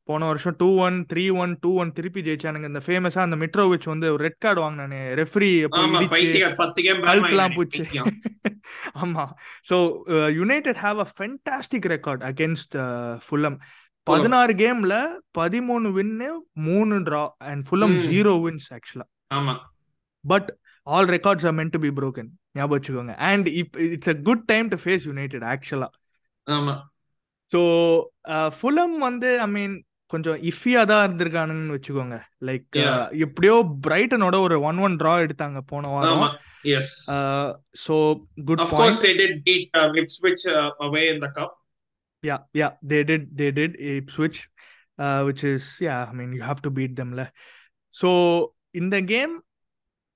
[0.10, 2.68] போன வருஷம் two one three one two one திருப்பி ஜெயிச்சானுங்க.
[2.72, 5.00] இந்த ஃபேமஸா அந்த Mitrovic வந்து red card வாங்கினானே.
[5.22, 5.50] ரெஃப்ரி
[7.10, 7.86] கல்கெல்லாம் பூச்சி.
[9.04, 9.24] ஆமா.
[9.70, 9.78] So
[10.40, 12.78] United have a fantastic record against
[13.28, 13.58] Fulham
[14.08, 14.96] பதினாறு கேம்ல
[15.38, 16.30] பதிமூணு வின்னு
[16.68, 19.56] மூணு draw and Fulham zero wins ஆக்சுவலா ஆமா.
[20.24, 20.50] But
[20.88, 23.14] all records are meant to be broken ஞாபகம் வச்சுக்கோங்க.
[23.30, 25.90] And if it's a good time to face United ஆக்சுவலா
[26.48, 26.76] ஆமா.
[27.52, 27.60] ஸோ
[28.58, 29.76] ஃபுலம் வந்து ஐ மீன்
[30.16, 32.18] கொஞ்சம் இஃபியா தான் இருந்திருக்கானுங்கன்னு வச்சுக்கோங்க.
[32.50, 32.80] லைக்
[33.26, 33.56] எப்படியோ
[33.88, 36.26] பிரைட்டனோட ஒரு ஒன் ஒன் ட்ரா எடுத்தாங்க போன வாரம்.
[36.78, 36.96] Yes
[37.86, 37.96] so
[38.50, 40.46] good of course they did beat Ipswich
[40.88, 41.56] away in the cup
[42.24, 44.42] yeah yeah they did they did Ipswich
[45.28, 47.26] which is yeah i mean you have to beat them la
[47.94, 48.10] so
[48.82, 49.34] இந்த game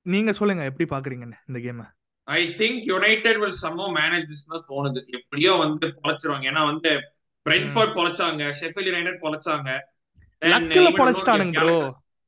[0.05, 1.81] நீங்க சொல்லுங்க எப்படி பாக்குறீங்க இந்த game
[2.27, 5.01] I think United will somehow manage தான் தோணுது.
[5.17, 6.45] எப்படியோ வந்து பொழைச்சிருவாங்க.
[6.51, 6.91] ஏன்னா வந்து
[7.45, 9.69] பிரெட்ஃபோர்ட் பொழைச்சாங்க ஷெஃபில் யுனைடெட் பொழைச்சாங்க.
[10.41, 11.79] லக்குல பொழைச்சிட்டானுங்க ப்ரோ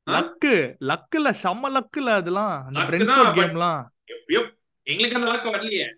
[0.06, 0.54] லக்கு
[0.90, 2.56] லக்குல செம்ம லக்குல அதெல்லாம்.
[2.68, 3.82] அந்த பிரெட்ஃபோர்ட் கேம்லாம்
[4.86, 5.88] எங்களுக்கு அந்த லக்கு வரலையே.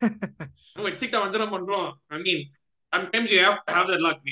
[0.86, 1.90] வச்சுக்கிட்ட வஞ்சனம் பண்றோம்.
[2.08, 2.42] I mean
[2.92, 4.22] sometimes you have to have that luck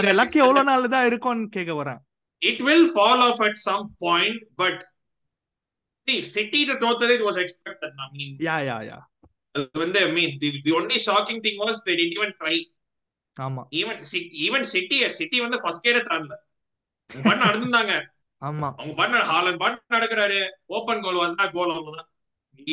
[0.00, 2.00] அந்த லக் எவ்வளவு நாள் தான் இருக்கும்னு கேட்க வரேன்
[2.42, 4.84] it will fall off at some point, but
[6.08, 7.90] see, City to totally it was expected.
[7.98, 9.02] I mean, yeah, yeah, yeah.
[9.72, 11.82] When they, I mean, the, the only shocking thing was
[13.36, 13.62] ஆமா.
[13.80, 14.00] Even
[14.46, 16.36] even city city வந்து first கேரே தாண்டல
[17.10, 17.92] பண்ண நடந்தாங்க
[18.42, 18.68] ஆமா.
[18.78, 20.38] அவங்க பண்ண ஹாலன் பண்ண நடக்கிறாரு.
[20.76, 22.08] Open கோல் வந்தா கோல் அவ்வளவுதான்.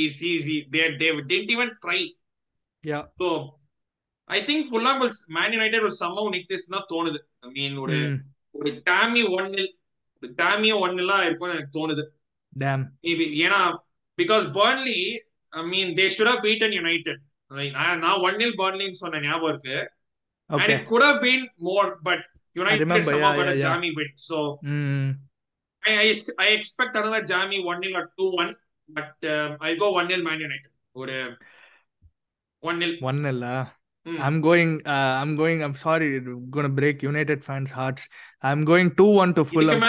[0.03, 1.99] Easy easy they they didn't even try
[2.83, 3.29] yeah so
[4.29, 7.19] I think Fulham will Man United ஒரு சம்மவ் நிக்திஸ் தான் தோணுது.
[7.45, 7.97] ஐ மீன் ஒரு
[8.59, 9.71] ஒரு டாமி ஒன் இல்
[10.23, 12.03] ஒரு டாமியோ ஒன் எல்லாம் இருக்கும்னு எனக்கு தோணுது.
[12.53, 12.83] டேம்
[13.45, 13.61] ஏன்னா
[14.17, 14.99] because Burnley
[15.53, 17.21] I mean they should have beaten United
[18.03, 19.77] நான் ஒன் இல் பர்ன்லின்னு சொன்ன ஞாபகம் இருக்கு.
[20.49, 20.63] Okay.
[20.63, 22.19] And it could have been more, but
[22.55, 23.65] United remember, somehow yeah, got a yeah, yeah.
[23.65, 24.11] jammy win.
[24.27, 24.37] So
[24.75, 25.09] ம்
[25.83, 26.07] I, I,
[26.45, 28.55] I expect another jammy 1 0 or 2 1,
[28.89, 30.71] but um, I'll go 1 0 Man United.
[30.93, 31.29] Or uh,
[32.63, 32.97] 1 0.
[33.09, 33.21] One
[34.05, 34.19] Mm.
[34.25, 36.07] I'm going uh, I'm going I'm sorry
[36.49, 38.03] gonna break United fans hearts
[38.43, 39.81] I'm going 2-1 to இதுக்கு Fulham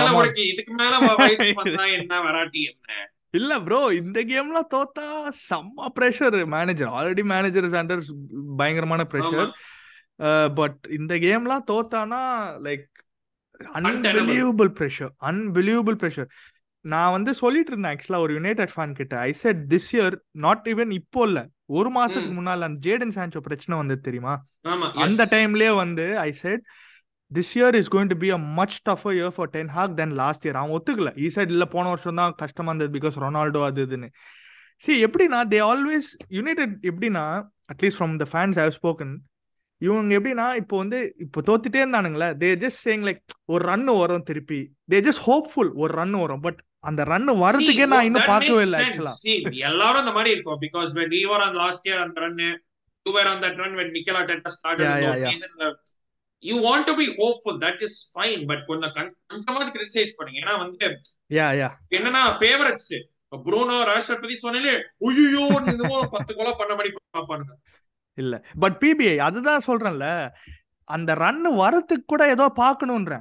[0.53, 3.07] இதுக்கு மேல வயசு வந்தா என்ன வராட்டி என்ன
[3.38, 5.07] இல்ல bro இந்த கேம்லாம் தோத்தா
[5.49, 8.03] செம்ம pressure manager already manager is under
[8.61, 9.05] பயங்கரமான.
[9.12, 9.51] பிரஷர்
[10.54, 12.22] பட் இந்த கேம்லாம் தோத்தானா
[12.66, 12.87] like.
[13.78, 16.28] Unbelievable pressure unbelievable pressure
[16.85, 20.92] நான் வந்து சொல்லிட்டு இருந்தேன் ஆக்சுவலா ஒரு யுனைடெட் ஃபேன் கிட்ட I said this year not even
[20.98, 21.40] இப்போ இல்ல
[21.78, 22.37] ஒரு மாசத்துக்கு.
[22.38, 24.35] முன்னால அந்த ஜேடன் சான்சோ பிரச்சனை வந்தது தெரியுமா
[25.04, 25.24] அந்த.
[25.35, 26.62] டைம்லயே வந்து I said
[27.30, 30.46] this year is going to be a much tougher year for Ten Hag than last
[30.46, 34.09] year அவன் ஒத்துக்கல ஈ சைட் இல்ல போன வருஷம் தான் கஷ்டமா இருந்தது பிகாஸ் ரொனால்டோ அது இதுன்னு
[34.83, 37.24] சி எப்படின்னா தே ஆல்வேஸ் யுனைடெட் எப்படின்னா
[37.74, 39.14] at least from the fans how spoken
[39.84, 43.20] இவங்க எப்படின்னா இப்போ வந்து இப்போ தோத்துட்டே இருந்தானுங்களே தே ஜஸ்ட் சேயிங் லைக்
[43.52, 44.60] ஒரு ரன் வரும் திருப்பி.
[44.92, 46.42] தே ஜஸ்ட் ஹோப்ஃபுல் ஒரு ரன் வரும்.
[46.46, 48.80] பட் அந்த ரன் வரதுக்கே நான் இன்னும் பார்க்கவே இல்லை.
[48.86, 49.14] ஆக்சுவலா
[49.70, 50.60] எல்லாரும் அந்த மாதிரி இருக்கும்.
[50.66, 52.36] Because when we were on last year on the run
[53.06, 55.30] you were on that run when Mikel Arteta started Yeah, yeah, yeah.
[55.30, 55.52] season
[56.48, 58.42] you want to be hopeful that is fine.
[58.50, 58.92] But கொஞ்சம்
[59.32, 60.38] கொஞ்சமாவது criticise பண்ணுங்க.
[60.44, 60.88] ஏன்னா வந்து
[61.38, 62.92] யா யா என்னன்னா favourites
[63.46, 64.76] Bruno ராஷ்வர் பத்தி சொன்னாலே
[65.08, 67.52] உய்யோ இன்னும் பத்து கொலை பண்ண மாதிரி பாப்பானுங்க.
[68.20, 68.44] இல்ல.
[68.59, 70.28] பட் பிபிஐ அதுதான் சொல்றேன்ல.
[70.85, 73.20] அந்த ரன் வரதுக்கு கூட ஏதோ பார்க்கணும்ன்றேன்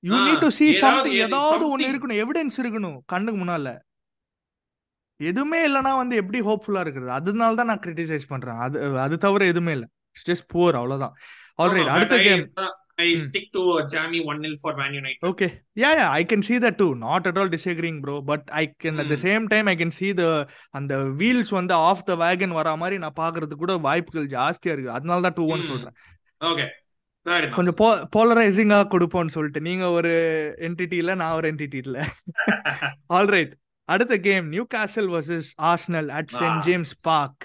[0.00, 1.82] யூ நீட் டு something எது- ஏதாவது ஒண்ணு.
[1.82, 3.78] இருக்கணும் எவிடன்ஸ் இருக்கணும் கண்ணுக்கு முன்னால.
[5.16, 7.12] எதுவுமே இல்லைன்னா வந்து எப்படி ஹோப்ஃபுல்லா இருக்கிறது?
[7.12, 8.54] அதனால தான் நான் கிரிட்டிசைஸ் பண்றேன்.
[8.54, 9.86] அது அது தவிர எதுவுமே இல்ல.
[10.28, 11.14] ஜஸ்ட் போர் அவ்வளவுதான்.
[11.62, 12.52] ஆல்ரைட் அடுத்த game
[12.98, 13.22] I Hmm.
[13.22, 16.76] Stick to Jamie one nil for Man United okay yeah yeah I can see that
[16.78, 16.90] too.
[17.02, 19.24] நாட் at all disagreeing bro but I can at the Hmm.
[19.24, 20.28] Same time I can see the
[20.74, 24.96] அந்த wheels வந்து off the wagon வரா மாதிரி நான் பாக்குறதுக்கு கூட வாய்ப்புகள் ஜாஸ்தியா இருக்கு.
[24.98, 25.70] அதனால தான் டூ ஒன் Hmm.
[25.72, 25.96] சொல்றேன்.
[26.40, 26.66] ஓகே
[27.54, 30.12] கொஞ்சம் போ போலரைசிங்கா கொடுப்போம்னு சொல்லிட்டு நீங்க ஒரு
[30.66, 31.96] என்டிட்டில நான் ஒரு என்டிட்டில
[33.18, 33.54] ஆல்ரைட்
[33.88, 36.60] அடுத்த game Newcastle versus Arsenal at Saint.
[36.60, 37.44] James Park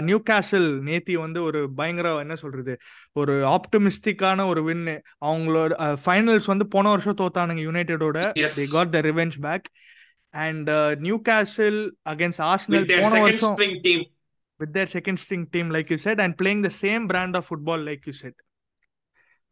[0.30, 2.74] Newcastle நேத்தி வந்து ஒரு பயங்கர என்ன சொல்றது
[3.12, 4.94] ஒரு ஆப்டமிஸ்டிக்கான ஒரு வின்னு
[5.26, 5.72] அவங்களோட
[6.04, 8.18] ஃபைனல்ஸ் வந்து போன வருஷம் தோத்தானுங்க யுனைடெடோட.
[8.58, 9.68] They got the revenge back
[10.34, 10.70] and
[11.28, 13.56] Newcastle against Arsenal போன வருஷம்
[14.60, 18.04] their second string team, like you said, and playing the same brand of football, like
[18.06, 18.36] you said.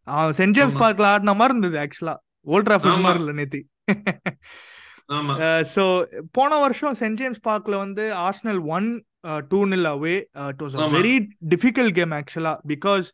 [0.07, 0.77] அவன் சென்ட் ஜேம்ஸ்.
[0.83, 2.15] பார்க்ல ஆடின மாதிரி இருந்தது ஆக்சுவலா
[2.47, 3.01] ஓல்ட் டிராஃபர்ட் ஆமா.
[3.01, 3.61] மாதிரி இல்ல நேத்தி
[5.75, 5.85] ஸோ
[6.39, 8.89] போன வருஷம் சென்ட் ஜேம்ஸ் பார்க்ல வந்து Arsenal one
[9.53, 10.17] two nil away
[10.51, 10.77] it was.
[10.99, 11.15] Very
[11.55, 13.09] difficult game ஆக்சுவலா because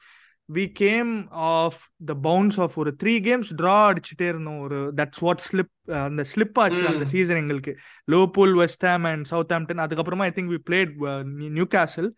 [0.49, 1.13] we came
[1.55, 4.61] off the bounce of ஒரு த்ரீ கேம்ஸ் ட்ரா அடிச்சுட்டே இருந்தோம்.
[4.67, 5.73] ஒரு தட்ஸ் வாட் ஸ்லிப்
[6.07, 6.83] அந்த ஸ்லிப் ஆச்சு.
[6.93, 7.75] அந்த சீசன் எங்களுக்கு.
[8.15, 10.93] Liverpool West Ham and Southampton அதுக்கப்புறமா I think we played
[11.77, 12.11] Newcastle.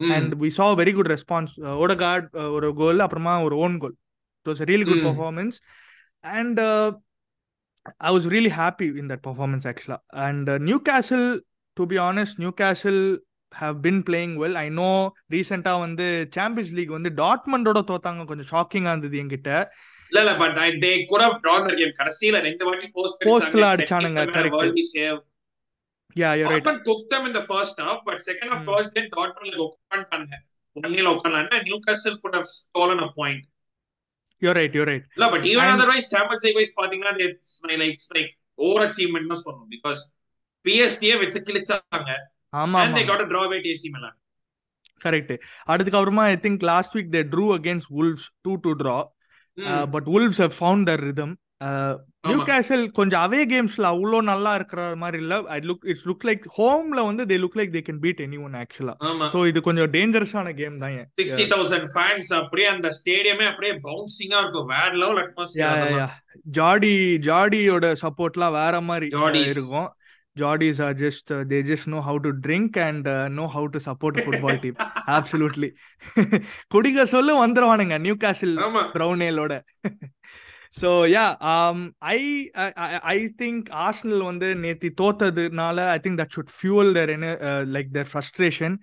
[0.00, 1.52] And we saw very good response
[1.84, 3.96] Odegaard ஒரு கோல் அப்புறமா ஒரு own goal
[4.40, 5.04] it was really good.
[5.08, 5.56] Performance
[6.38, 6.60] and
[7.84, 10.50] I was really happy in that performance ஆக்சுவலா and
[10.88, 11.40] Newcastle
[11.72, 17.10] to be honest Newcastle have been playing well I know ரீசெண்டா வந்து champions league வந்து
[17.10, 18.24] டாட்மண்டோட தோத்தாங்க.
[18.24, 19.66] கொஞ்சம் ஷாக்கிங்கா இருந்தது என்கிட்ட.
[20.12, 21.92] இல்ல இல்ல but they could have drawn the game.
[22.00, 24.78] கடைசில ரெண்டு வாட்டி போஸ்ட் Postல அடிச்சானுங்க, correct.
[24.96, 25.18] Save
[26.16, 28.68] yeah you right took them in the first half but second half Hmm.
[28.68, 30.36] towards then Dortmund like உட்காந்துட்டாங்க
[30.76, 33.42] ஒன்னில உட்காரலாம் Newcastle could have stolen a point.
[34.42, 38.10] You right you right இல்ல but even otherwise Champions League wise பாத்தீங்கன்னா it's like it's
[38.16, 38.30] like
[38.86, 40.00] overachievement தான் சொல்லணும் because
[40.64, 42.10] பிஎஸ்டியே வச்சு கிழிச்சாங்க.
[42.52, 44.14] ஆமா and they ஆமா got a draw with AC Milan
[45.00, 45.32] correct
[45.68, 48.96] அதுக்கப்புறமா I think last week they drew against Wolves two two draw.
[49.94, 51.34] But Wolves have found their rhythm
[52.48, 55.34] Newcastle கொஞ்சம் away கேம்ஸ்ல அவ்வளோ நல்லா இருக்கிற மாதிரி இல்ல.
[55.54, 58.94] I look it's look like ஹோம்ல வந்து they look like they can beat anyone ஆக்சுவலா
[59.34, 64.68] ஸோ இது கொஞ்சம் டேஞ்சரஸான கேம் தான் சிக்ஸ்டி தௌசண்ட் ஃபேன்ஸ் அப்படியே அந்த ஸ்டேடியமே அப்படியே பவுன்சிங்கா இருக்கும்.
[64.74, 66.16] வேற லெவல் அட்மாஸ்பியர்
[66.58, 66.94] ஜாடி
[67.28, 69.08] ஜாடியோட சப்போர்ட்லாம் வேற மாதிரி.
[69.54, 69.88] இருக்கும்.
[70.36, 74.60] Geordies are just they just know how to drink and know how to support football
[74.64, 74.76] team.
[75.16, 75.70] Absolutely
[76.74, 78.54] குடிக்க சொல்ல வந்துருவானுங்க Newcastle
[78.96, 79.54] ப்ரௌனேலோட.
[80.74, 81.24] So yeah
[82.14, 82.18] I
[83.14, 87.30] I think Arsenal வந்து நேத்தி தோத்ததுனால I think that should fuel their என்ன
[87.76, 88.76] like their frustration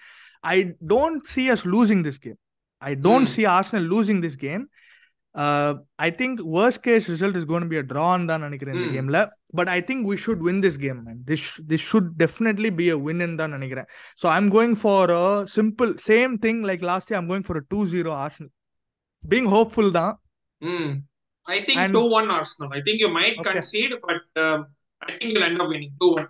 [0.55, 0.57] I
[0.93, 2.39] don't see us losing this game
[2.81, 4.65] I don't see Arsenal losing this game
[6.07, 9.21] I think worst case result is gonna be a drawn தான் நினைக்கிறேன் இந்த கேம்ல
[9.59, 12.97] but I think we should win this game man this this should definitely be a
[13.07, 13.87] win தான் நினைக்கிறேன்.
[14.21, 15.25] So I'm going for a
[15.57, 18.51] simple same thing like last I'm going for a two zero Arsenal
[19.23, 20.13] being hopeful தான்.
[21.47, 22.69] I think and, 2-1 Arsenal.
[22.73, 23.53] I think you might okay.
[23.53, 24.65] concede, but um,
[25.01, 26.27] I think you'll end up winning 2-1.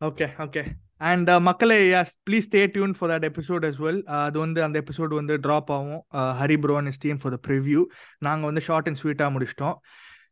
[0.00, 0.66] Okay, okay.
[1.08, 5.12] And மக்களே yes please stay tuned for that episode as well அது வந்து அந்த episode
[5.18, 6.00] வந்து drop ஆகும்
[6.40, 7.80] Hari bro and his team for the preview
[8.26, 9.76] நாங்கள் வந்து short and ஸ்வீட்டாக முடிச்சிட்டோம்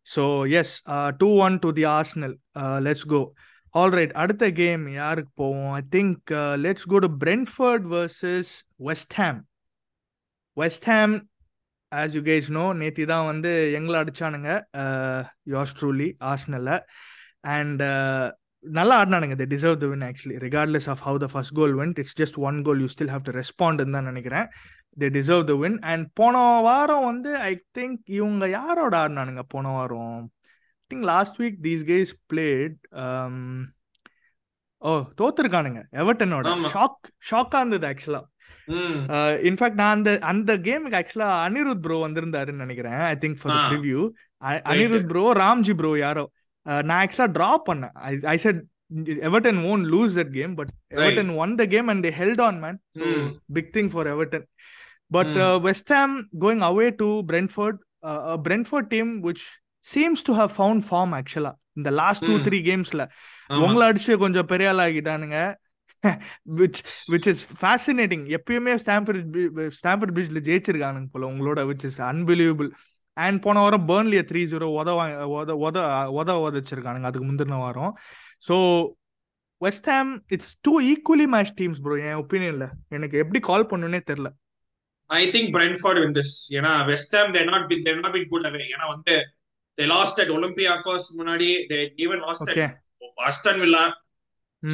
[0.06, 0.24] so
[0.60, 0.72] yes
[1.22, 2.34] two one to the Arsenal
[2.86, 3.20] let's go
[3.74, 6.32] all right அடுத்த கேம் யாருக்கு போவோம் I think
[6.66, 8.52] let's go to Brentford versus
[8.88, 9.40] West Ham
[10.56, 11.16] West Ham
[11.92, 14.50] as you guys know நேத்தி தான் வந்து எங்களை அடிச்சானுங்க.
[15.54, 16.72] யோஸ் ட்ரூலி ஆர்ஸ்னல்ல
[17.56, 17.82] அண்ட்
[18.64, 19.34] நல்லா ஆடினானுங்க.
[19.40, 22.58] They deserve the win actually regardless of how the first goal went it's just one
[22.68, 24.48] goal you still have to respond தான் நினைக்கிறேன்.
[25.02, 29.42] They deserve the win and போன வாரம் வந்து ஐ திங்க் இவங்க யாரோட ஆடினானுங்க?
[29.54, 30.18] போன வாரம்.
[30.82, 32.78] I think last week these guys played
[34.82, 35.80] ஓ தோத்துருக்கானுங்க.
[36.02, 38.22] எவர்டனோட ஷாக் ஷாக்கா இருந்தது ஆக்சுவலா
[39.48, 44.00] இன்ஃபேக்ட் நான் அந்த அந்த கேமுக்கு ஆக்சுவலா அனிருத் ப்ரோ வந்திருந்தாருன்னு நினைக்கிறேன் I think for review
[44.72, 46.24] Anirudh bro Ramji bro யாரோ.
[46.86, 47.92] நான் ஆக்சுவலா டிராப் பண்ணேன்.
[48.26, 48.60] I said
[49.28, 52.78] Everton won't lose that game but Everton won the game and held on man
[53.56, 54.46] big thing for Everton
[55.10, 57.78] but West Ham going away to Brentford
[58.46, 59.44] Brentford team which
[59.86, 63.02] seems to have found form ஆக்சுவலா இந்த last two three கேம்ஸ்ல
[63.60, 65.38] உங்களை அடிச்சு கொஞ்சம் பெரிய ஆள் ஆகிட்டானுங்க
[66.58, 66.80] which
[67.12, 69.38] which is fascinating எப்பயுமே Stamford
[69.78, 72.70] Stamford பிரிட்ஜ்ல ஜெயிச்சிருக்கானுங்க போல உங்களோட விச் இஸ் அன்பிலீவபிள்
[73.16, 74.90] அண்ட் போன வாரம் பேர்ன்லிய த்ரீ ஜீரோ உத
[75.40, 75.78] உத உத
[76.20, 77.08] உத உதச்சிருக்கானுங்க.
[77.10, 77.92] அதுக்கு முந்தின வாரம்.
[78.48, 78.56] So
[79.60, 84.30] West Ham it's two equally match teams bro என் ஒப்பீனியன்ல எனக்கு எப்படி கால் பண்ணுனே தெரியல.
[85.10, 88.48] I think Brentford win this ஏன்னா West Ham they not be they not be good
[88.50, 89.14] away ஏன்னா வந்து
[89.78, 91.48] தே லாஸ்ட் அட் ஒலிம்பியாக்கோஸ் முன்னாடி.
[91.70, 92.76] They even lost at
[93.28, 93.84] Aston Villa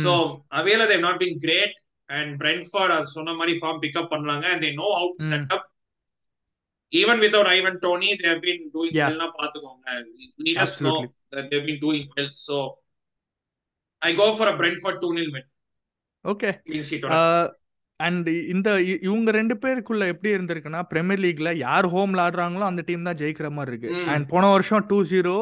[0.05, 0.13] so
[0.59, 1.75] அவேல they've not been great
[2.09, 5.67] and Brentford அது சொன்ன மாதிரி form pick up பண்ணாங்க and they know how to set up
[6.93, 9.89] even without Ivan Toney they have been doing வெல்னா பாத்துக்கோங்க
[10.39, 10.97] we just know
[11.33, 12.31] that they've been doing well.
[12.43, 12.57] So
[14.03, 15.47] i go for a brentford 2 nil win
[16.25, 16.51] okay
[18.01, 18.69] and இந்த
[19.07, 23.73] இவங்க ரெண்டு பேருக்குள்ள எப்படி இருந்திருக்குன்னா premier லீக்ல யார் ஹோம்ல ஆடுறாங்களோ அந்த team தான் ஜெயிக்கிற மாதிரி
[23.73, 23.91] இருக்கு.
[24.13, 25.35] அண்ட் போன வருஷம் டூ ஜீரோ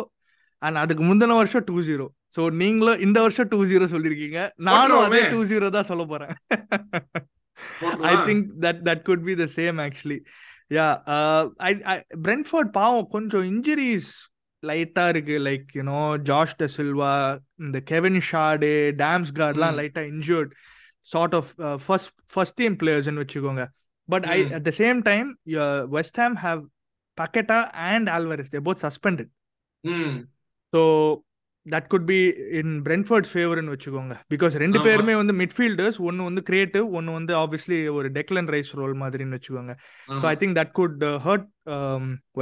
[0.63, 4.41] அண்ட் அதுக்கு முந்தின வருஷம் டூ ஜீரோ சோ நீங்களும் இந்த வருஷம் டூ ஜீரோ சொல்லிருக்கீங்க.
[4.69, 6.33] நானும் அதே டூ ஜீரோ தான் சொல்ல போறேன்.
[8.11, 10.19] I think that that could be the same actually
[10.77, 10.87] yeah
[12.27, 14.11] Brentford பாவம் கொஞ்சம் இன்ஜுரிஸ்
[14.63, 15.37] லைட்டா இருக்கு.
[15.49, 17.13] லைக் யூனோ ஜாஷ் ட சில்வா
[17.65, 20.53] இந்த கெவின் ஷாடே டேம்ஸ் கார்ட்லாம் லைட்டா injured
[21.09, 21.51] sort of
[21.87, 23.65] first first team பிளேயர்ஸ்னு வச்சுக்கோங்க.
[24.09, 25.31] But I at the same time
[25.97, 26.61] West Ham have
[27.19, 27.59] Paqueta
[27.91, 29.31] and Alvarez they both suspended
[30.73, 30.81] so
[31.67, 32.19] that could be
[32.59, 34.15] in Brentford's ஃபேவர்னு வச்சுக்கோங்க.
[34.33, 38.95] Because ரெண்டு பேருமே வந்து மிட்ஃபீல்டர்ஸ் ஒன்று வந்து கிரியேட்டிவ் ஒன்று வந்து ஆப்வியஸ்லி ஒரு டெக்லன் ரைஸ் ரோல்
[39.03, 39.75] மாதிரின்னு வச்சுக்கோங்க.
[40.21, 41.47] So I think that good hurt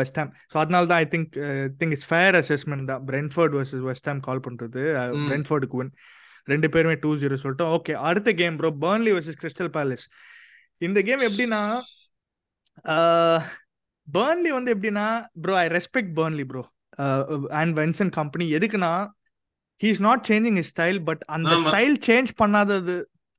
[0.01, 1.33] West Ham so அதனால தான் I think
[1.81, 3.03] think it's fair assessment தான்.
[3.11, 4.85] Brentford versus West Ham call பண்ணுறது
[5.29, 5.93] பிரென்ஃபர்டுக்கு வின்
[6.55, 7.73] ரெண்டு பேருமே டூ ஜீரோ சொல்லிட்டோம்.
[7.79, 10.07] ஓகே அடுத்த game bro Burnley versus Crystal Palace
[10.89, 11.63] இந்த கேம் எப்படின்னா
[14.09, 15.07] பர்ன்லி வந்து எப்படின்னா
[15.45, 16.63] bro I respect Burnley bro
[17.61, 18.93] and Vincent Kompany எதுக்குன்னா
[19.81, 22.97] he is not changing his style but அந்த ஸ்டைல் சேஞ்ச் பண்ணாதது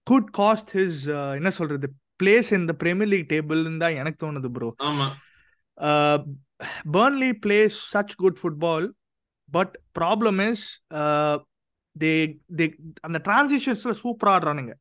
[0.07, 1.01] குட் காஸ்ட் ஹிஸ்
[1.39, 1.89] என்ன சொல்றது
[2.23, 4.69] place in the Premier League table தான் எனக்கு தோணுது bro
[6.95, 8.87] Burnley plays such good football
[9.49, 10.65] but problem is
[11.95, 12.11] they
[12.59, 12.65] they
[13.01, 14.73] அந்த டிரான்சிஷன்ஸ்ல சூப்பரா ஆடுறானுங்க.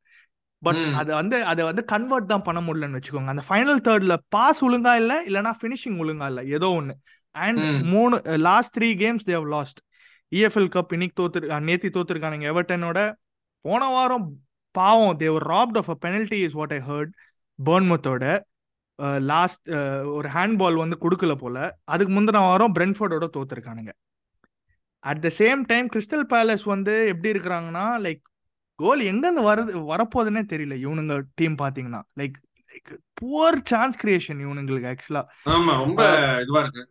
[0.63, 3.33] பட் அது வந்து அதை வந்து கன்வெர்ட் தான் பண்ண முடியலன்னு வச்சுக்கோங்க.
[3.35, 6.95] அந்த ஃபைனல் தேர்ட்ல பாஸ் ஒழுங்கா இல்ல இல்லைன்னா ஃபினிஷிங் ஒழுங்கா இல்ல ஏதோ ஒண்ணு.
[7.47, 7.61] அண்ட்
[7.93, 8.17] மூணு
[8.49, 9.81] last three games they've lost
[10.33, 12.47] EFL cup இன்னைக்கு தோத்து நேத்தி தோத்துருக்கானுங்க.
[12.53, 12.99] எவர்டனோட
[13.65, 14.27] போன வாரம்
[14.75, 17.13] பாவம் they were robbed of a penalty is what I heard
[17.59, 18.25] பர்ன்மத்தோட
[19.31, 19.63] last
[20.17, 21.57] ஒரு ஹேண்ட் பால் வந்து கொடுக்கல போல.
[21.93, 23.93] அதுக்கு முந்தின வாரம் பிரென்ஃபோர்டோட தோத்துருக்கானுங்க.
[25.05, 28.23] At the same time Crystal Palace வந்து எப்படி இருக்கிறாங்கன்னா லைக்
[28.79, 30.75] கோல் எங்கேருந்து வரது வரப்போகுதுன்னே தெரியல.
[30.85, 32.37] இவனுங்க டீம் பாத்தீங்கன்னா like
[32.73, 35.23] like poor chance creation இவனுங்களுக்கு ஆக்சுவலா
[35.55, 36.03] ஆமா ரொம்ப
[36.43, 36.85] இதுவா இருக்கு.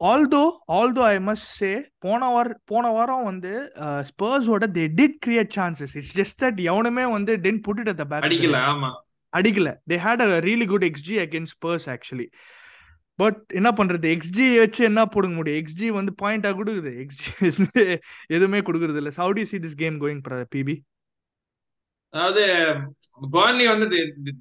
[0.00, 3.52] Although although I must say போன வார போன வாரம் வந்து
[4.08, 8.26] ஸ்பர்ஸோட they did create chances it's just that எவனுமே வந்து then put it at back
[8.28, 8.90] அடிக்கல ஆமா.
[9.32, 9.70] அடிக்கல.
[9.90, 12.28] They had a really good xG against Spurs actually
[13.18, 14.06] but என்ன பண்றது?
[14.16, 15.58] எக்ஸ்ஜி வச்சு என்ன போடுங்க முடியும்?
[15.62, 16.92] எக்ஸ்ஜி வந்து பாயிண்டா கொடுக்குது.
[17.02, 17.30] எக்ஸ்ஜி
[18.36, 20.22] எதுவுமே கொடுக்குறது இல்ல சவுடி சி திஸ் கேம் கோயிங்
[20.54, 20.76] பிபி
[22.14, 22.44] அதாவது
[23.34, 23.98] பர்ன்லி வந்து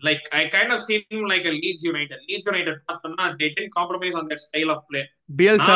[0.08, 4.29] like I kind of seen like Leeds United Leeds United பார்த்தோம்னா they tend compromise on
[4.32, 5.01] that style of play
[5.39, 5.75] பிஎல்சா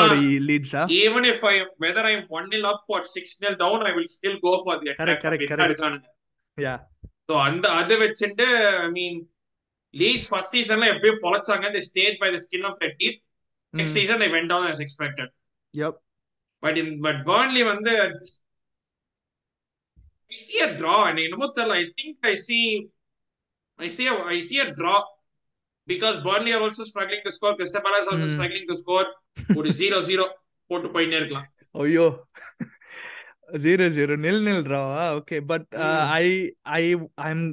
[0.50, 4.10] லீட்ஸா even if I whether I 1 nil up or 6 nil down I will
[4.16, 6.10] still go for the attack correct correct correct
[6.58, 6.76] yeah
[7.30, 8.48] so அந்த அது வச்சுட்டு
[8.80, 9.20] I mean
[9.94, 11.68] Leeds first சீசன்ல எப்படியோ பொழைச்சாங்க.
[11.76, 13.20] They stayed by the skin of the teeth
[13.74, 15.30] next season they went down as expected.
[15.74, 15.96] Yep
[16.64, 17.94] but in but Burnley வந்து
[20.34, 22.64] I see a draw and என்னமோ தெரியல I think I see
[23.80, 24.98] I see a, I see a draw
[25.88, 27.54] because Burnley are also struggling to score.
[27.56, 28.34] Crystal Palace also Hmm.
[28.36, 29.08] struggling to score.
[29.58, 30.26] ஒரு zero zero
[30.70, 31.48] போட்டு போயிட்டே இருக்கலாம்.
[31.76, 32.06] ஐயோ.
[33.64, 36.04] Zero zero nil nil ராவா okay but Mm.
[36.18, 36.26] I
[36.78, 36.84] I
[37.26, 37.44] I am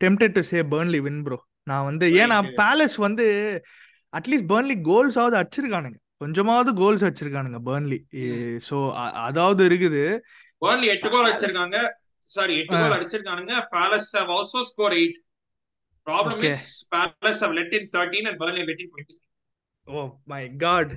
[0.00, 2.38] tempted to say Burnley win bro நான் வந்து ஏன்னா.
[2.60, 3.26] Palace வந்து
[4.12, 5.98] அட்லீஸ்ட் பர்ன்லி கோல்ஸாவது அடிச்சிருக்கானுங்க.
[6.20, 7.98] கொஞ்சமாவது கோல்ஸ் அடிச்சிருக்கானுங்க பர்ன்லி
[8.68, 8.78] ஸோ
[9.28, 10.04] அதாவது இருக்குது
[10.62, 11.28] Burnley எட்டு கோல்.
[11.28, 11.76] அடிச்சிருக்காங்க.
[12.30, 12.74] சாரி எட்டு.
[12.76, 13.54] கோல் அடிச்சிருக்கானுங்க.
[14.14, 15.16] Have also scored eight.
[16.06, 16.52] Problem Okay.
[16.52, 16.62] is
[16.92, 19.18] Palace have let in 13 and Burnley let in 26
[19.88, 20.92] oh my God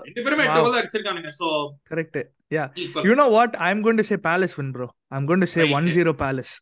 [0.00, 0.60] ரெண்டு பேருமே எட்டு.
[0.60, 1.48] Goal அடிச்சிருக்கானுங்க so
[1.90, 2.18] correct
[2.52, 5.44] equal you know what I am going to say Palace win bro I am going
[5.44, 5.74] to say Right.
[5.78, 6.52] One zero Palace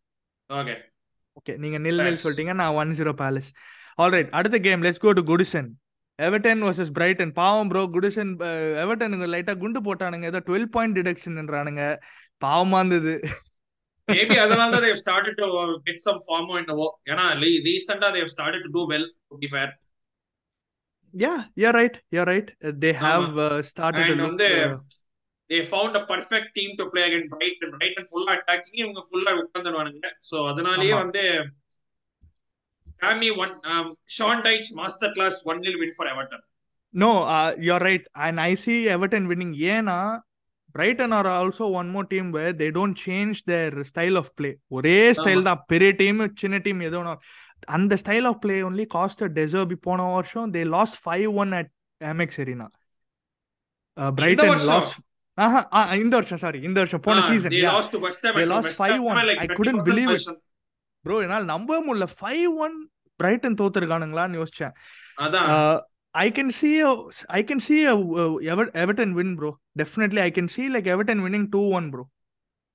[0.51, 0.75] okay
[1.37, 2.21] okay நீங்க nil nil.
[2.23, 3.51] சொல்லிட்டீங்க நான் one zero Palace
[3.99, 5.69] alright அடுத்த game let's go to Goodison
[6.19, 8.31] Everton versus Brighton பாவம் bro Goodison
[8.85, 10.27] எவர்டனுங்க லைட்டா குண்டு போட்டானுங்க.
[10.33, 11.83] ஏதோ twelve point டிடக்ஷன்ன்றானுங்க
[12.45, 13.15] பாவமா இருந்தது.
[14.09, 15.47] மேபி அதனால தான் started to
[15.87, 16.77] get some form in the
[17.13, 17.25] ஏன்னா
[17.69, 19.69] ரீசெண்டா they've started to do well to be fair.
[21.15, 22.51] Yeah you right you right
[22.85, 23.27] they have
[23.71, 24.49] started And வந்து
[25.51, 27.69] they found a perfect team to play against Brighton.
[27.77, 30.09] Brighton ஃபுல்லா attacking இவங்க ஃபுல்லா உட்கார்ந்துடுவானுங்க.
[30.31, 30.95] So அதனாலேயே.
[31.03, 31.25] வந்து
[33.01, 36.43] Tammy one um, Sean Dyche master class 1 nil win for Everton.
[36.95, 37.11] No
[37.61, 39.97] you right and I see Everton winning ஏன்னா
[40.75, 44.97] Brighton are also one more team where they don't change their style of play ஒரே
[45.19, 45.61] style தான்.
[45.73, 47.15] பெரிய team சின்ன team ஒன்று
[47.77, 52.41] அந்த style of play only cost De Zerbi போன வருஷம் they lost five one at Amex
[52.45, 52.69] Arena
[54.17, 54.65] Brighton?
[54.71, 54.95] Lost
[55.39, 55.61] ஆஹா
[55.97, 58.47] இந்த வருஷம் சாரி இந்த வருஷம் போன season they lost to West Ham They
[59.37, 60.46] at
[61.07, 62.09] ப்ரோ என்னால் நம்பவே முடியல.
[62.21, 62.77] ஃபைவ் ஒன்
[63.21, 64.75] பிரைட்டன் தோத்துருக்கானுங்களான்னு யோசிச்சேன்.
[66.15, 66.71] I can see
[67.39, 67.77] I can see
[68.85, 72.05] Everton win bro definitely I can see like Everton winning two one bro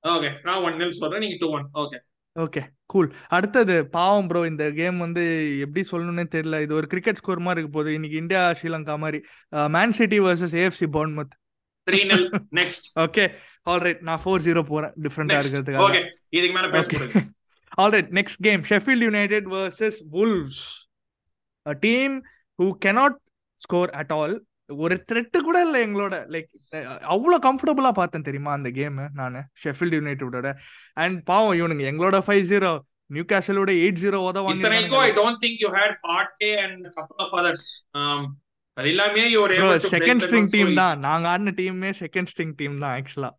[0.04, 1.98] okay நான் 1 nil சொல்றேன் நீங்க 2 1 okay
[2.36, 5.24] okay cool அடுத்தது பாவம் ப்ரோ இந்த கேம் வந்து
[5.66, 6.60] எப்படி சொல்லணும்னே தெரியல.
[6.66, 7.96] இது ஒரு கிரிக்கெட் ஸ்கோர் மாதிரி இருக்கு போகுது.
[7.98, 9.20] இன்னைக்கு இந்தியா ஸ்ரீலங்கா மாதிரி.
[9.76, 11.34] Man City versus AFC பவுன்மத்
[11.88, 12.24] 3 nil
[12.60, 12.84] next.
[13.06, 13.26] Okay
[13.74, 14.94] alright நான் ஃபோர் ஜீரோ போறேன்.
[15.06, 15.86] டிஃப்ரெண்டா இருக்கிறதுக்காக.
[15.88, 16.02] ஓகே
[16.38, 16.70] இதுக்கு மேல
[17.72, 20.62] பேசக்கூடாது alright next game Sheffield United versus Wolves
[21.66, 22.16] a team
[22.60, 23.14] who cannot
[23.60, 24.36] score at all
[24.70, 26.16] ஒரு த்ரெட்டு கூட இல்லை எங்களோட.
[26.30, 26.50] லைக்
[27.06, 29.50] அவ்வளோ கம்ஃபர்டபுளா பார்த்தேன் தெரியுமா அந்த கேம் நான்?
[29.64, 30.50] ஷெஃபீல்ட் யுனைடெடோட
[30.96, 32.72] அண்ட் பாவம் இவனுங்க எங்களோட ஃபைவ் ஜீரோ
[33.10, 34.20] நியூ கேசலோட எயிட் ஜீரோ
[34.54, 37.68] இத்தனைக்கும் I don't think you had Partey and couple of others
[38.78, 39.56] அது எல்லாமே ஒரு
[39.96, 41.00] செகண்ட் ஸ்ட்ரிங் டீம் தான்.
[41.00, 43.32] நாங்க ஆடின டீமே செகண்ட் ஸ்ட்ரிங் டீம் தான் ஆக்சுவலா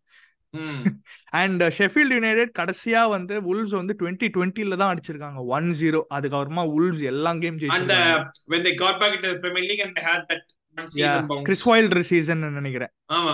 [1.41, 7.01] அண்ட் ஷெஃபீல்ட் யுனைடெட் கடைசியா வந்து உல்ஸ் வந்து டுவெண்ட்டி டுவெண்ட்டில தான் அடிச்சிருக்காங்க ஒன் ஜீரோ அதுக்கப்புறமா உல்ஸ்
[7.11, 10.05] எல்லா கேம் and ஜெயிச்சிருக்காங்க uh, when they got back into the Premier League and they
[10.11, 10.43] had that
[10.77, 11.45] one season bounce.
[11.47, 13.33] Chris Wilder season நினைக்கிறேன் ஆமா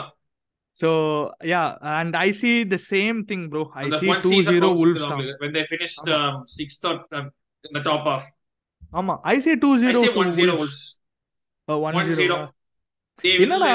[0.79, 0.89] so
[1.53, 1.62] yeah
[1.95, 5.03] and I see the same thing bro I see one two season zero bounce Wolves
[5.05, 6.19] தான் when they finished ஆமா.
[6.29, 7.27] um, sixth or um,
[7.63, 8.25] in the top half.
[8.99, 10.79] ஆமா ஐ C two I zero say two 1-0 Wolves.
[11.67, 12.17] One 1-0.
[12.21, 12.39] Zero
[13.23, 13.69] They will, என்னடா?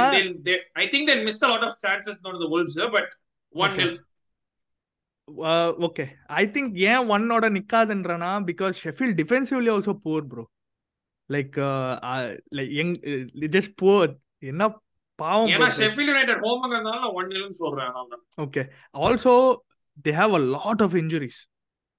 [0.83, 3.11] I think they'll miss a lot of chances not the Wolves, uh, but 1 Okay.
[3.11, 3.23] nil.
[5.86, 10.44] Okay I think ஏன் ஒன்னோட நிக்காதுன்றனா because Sheffield defensively also poor bro
[11.30, 11.56] like
[12.52, 12.92] like young
[13.56, 14.10] just poor
[14.42, 14.64] என்ன
[15.18, 18.62] பாவம் ஏன்னா Sheffield United ஹோம்ங்கிறதுனால நான் 1 nil சொல்றேன் அதனால okay
[19.04, 19.34] also
[20.04, 21.40] they have a lot of injuries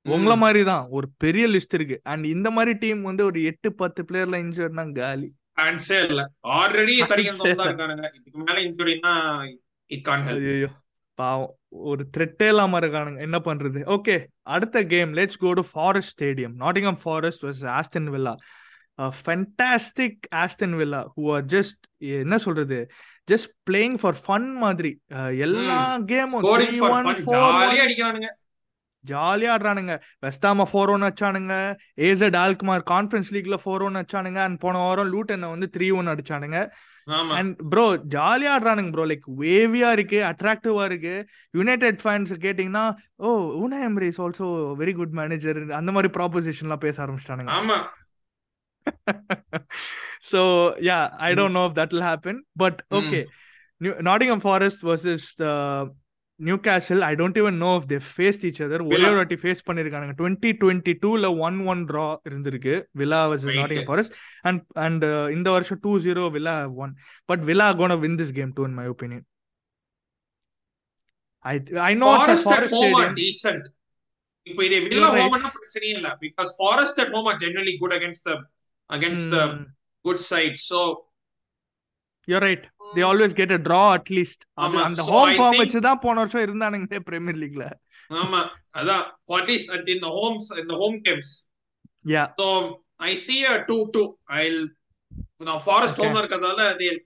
[0.06, 1.96] உங்களை மாதிரி தான் ஒரு பெரிய லிஸ்ட் இருக்கு.
[2.04, 5.30] அண்ட் இந்த மாதிரி டீம் வந்து ஒரு எட்டு பத்து பிளேயர்ல இன்ஜுர்ட்னா காலி.
[6.06, 6.24] இல்ல.
[6.58, 6.94] ஆல்ரெடி.
[7.66, 9.14] இருக்கானுங்க இதுக்கு மேல இன்ஜுரினா
[9.90, 10.76] இட் கான் ஹெல்ப்
[11.22, 11.54] பாவம்
[11.90, 13.20] ஒரு த்ரெட்டே இல்லாம இருக்கானுங்க.
[13.28, 13.80] என்ன பண்றது?
[13.96, 14.16] ஓகே
[14.56, 18.34] அடுத்த game let's go to Forest stadium Nottingham Forest versus Aston Villa
[19.20, 21.84] fantastic Aston Villa who are just
[22.22, 22.80] என்ன சொல்றது?
[23.32, 24.92] ஜஸ்ட் பிளேயிங் ஃபார் ஃபன் மாதிரி.
[25.46, 25.80] எல்லா
[26.12, 26.46] கேமும்
[29.06, 29.96] ஜாலியா ஆடுறானுங்க.
[30.26, 31.56] வெஸ்டாம ஃபோர் ஒன் வச்சானுங்க
[32.08, 36.60] ஏசட் ஆல்குமார் கான்ஃபரன்ஸ் லீக்ல ஃபோர் ஒன் வச்சானுங்க அண்ட் போன வாரம் லூட்டனை வந்து த்ரீ ஒன் அடிச்சானுங்க.
[37.06, 41.28] அண்ட் ப்ரோ ஜாலியா ஆடுறானுங்க ப்ரோ லைக் வேவியா இருக்கு அட்ராக்டிவா இருக்கு.
[41.52, 44.46] யுனைடெட் ஃபேன்ஸ் கேட்டிங்கன்னா ஓ Unai Emery is also
[44.80, 47.54] very good manager அந்த மாதிரி ப்ராபோசிஷன்லாம் பேச ஆரம்பிச்சிட்டானுங்க.
[47.60, 47.78] ஆமா.
[50.80, 53.26] Yeah, I don't know if that will happen, but okay.
[53.78, 55.42] New, Nottingham Forest
[56.40, 57.02] Newcastle.
[57.02, 58.80] I don't even know if they faced each other.
[58.88, 62.74] ஒரே ஒரு வாட்டி face பண்ணிருக்காங்க twenty twenty டூல ஒன் ஒன் ட்ரா இருந்திருக்கு.
[63.02, 65.06] Villa versus Nottingham Forest and and
[65.36, 66.92] இந்த வருஷம் two zero Villa one
[67.30, 69.26] but Villa gonna win this game too in my opinion
[71.46, 72.12] I I know
[73.22, 73.66] decent
[74.48, 76.10] இப்போ இதே வில்லா ஹோம்னா பிரச்சனையே இல்ல.
[76.24, 78.34] Because Forest at home are generally good against the
[78.90, 79.40] against the
[80.06, 80.82] good side so
[82.28, 82.66] you right
[82.98, 84.44] they always get a draw at least
[84.88, 87.66] அந்த home form வச்சு தான் போன வருஷம் இருந்தானுங்க பிரீமியர் லீக்ல
[88.22, 88.42] ஆமா
[88.80, 89.04] அதான்
[89.38, 91.34] at least in the homes in the home games
[92.16, 92.48] yeah so
[93.10, 94.04] I see a 2 2
[94.40, 94.60] i'll
[95.48, 97.00] now forest home இருக்கதால they'll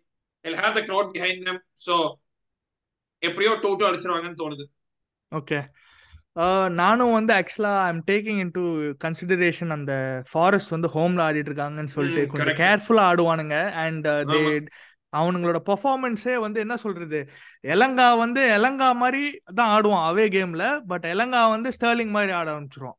[0.45, 1.57] they'll have the crowd behind them.
[1.85, 1.95] So
[3.21, 4.65] எப்படியோ 2 2 அடிச்சிருவாங்கன்னு தோணுது.
[5.31, 5.59] ஓகே
[6.81, 8.63] நானும் வந்து actually I am taking in to
[9.05, 9.93] consideration அந்த
[10.31, 13.57] Forest வந்து ஹோம்ல ஆடிட்டு இருக்காங்கன்னு சொல்லிட்டு கொஞ்சம் கேர்ஃபுல்லா ஆடுவானுங்க.
[13.83, 14.39] அண்ட் தே
[15.13, 17.19] அவனுங்களோட பெர்ஃபார்மன்ஸே வந்து என்ன சொல்றது?
[17.73, 19.23] எலங்கா வந்து எலங்கா மாதிரி
[19.55, 22.97] தான் ஆடுவான் அவே கேம்ல பட் எலங்கா வந்து ஸ்டர்லிங் மாதிரி ஆட ஆரம்பிச்சிருவான்.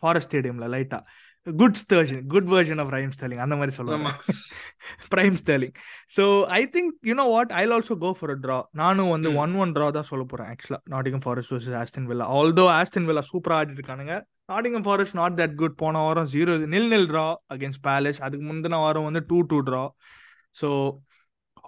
[0.00, 0.98] ஃபாரஸ்ட் ஸ்டேடியம்ல லைட்டா
[1.46, 4.10] good Sterling good version of prime Sterling அந்த மாதிரி சொல்லுவாங்க
[5.12, 5.74] prime Sterling
[6.16, 6.24] so
[6.56, 9.86] I think you know what I also go for a draw நானும் வந்து ஒன் ஒன் ட்ரா
[9.90, 14.16] தான் சொல்ல போறேன் actually Nottingham Forest versus Aston Villa although Aston Villa சூப்பரா ஆடிட்டு இருக்கானுங்க
[14.48, 18.80] Nottingham Forest not that good போன வாரம் ஜீரோ நில் நில் ட்ரா அகேன்ஸ்ட் பேலஸ் அதுக்கு முந்தின
[18.84, 19.82] வாரம் வந்து two two draw
[20.54, 20.68] so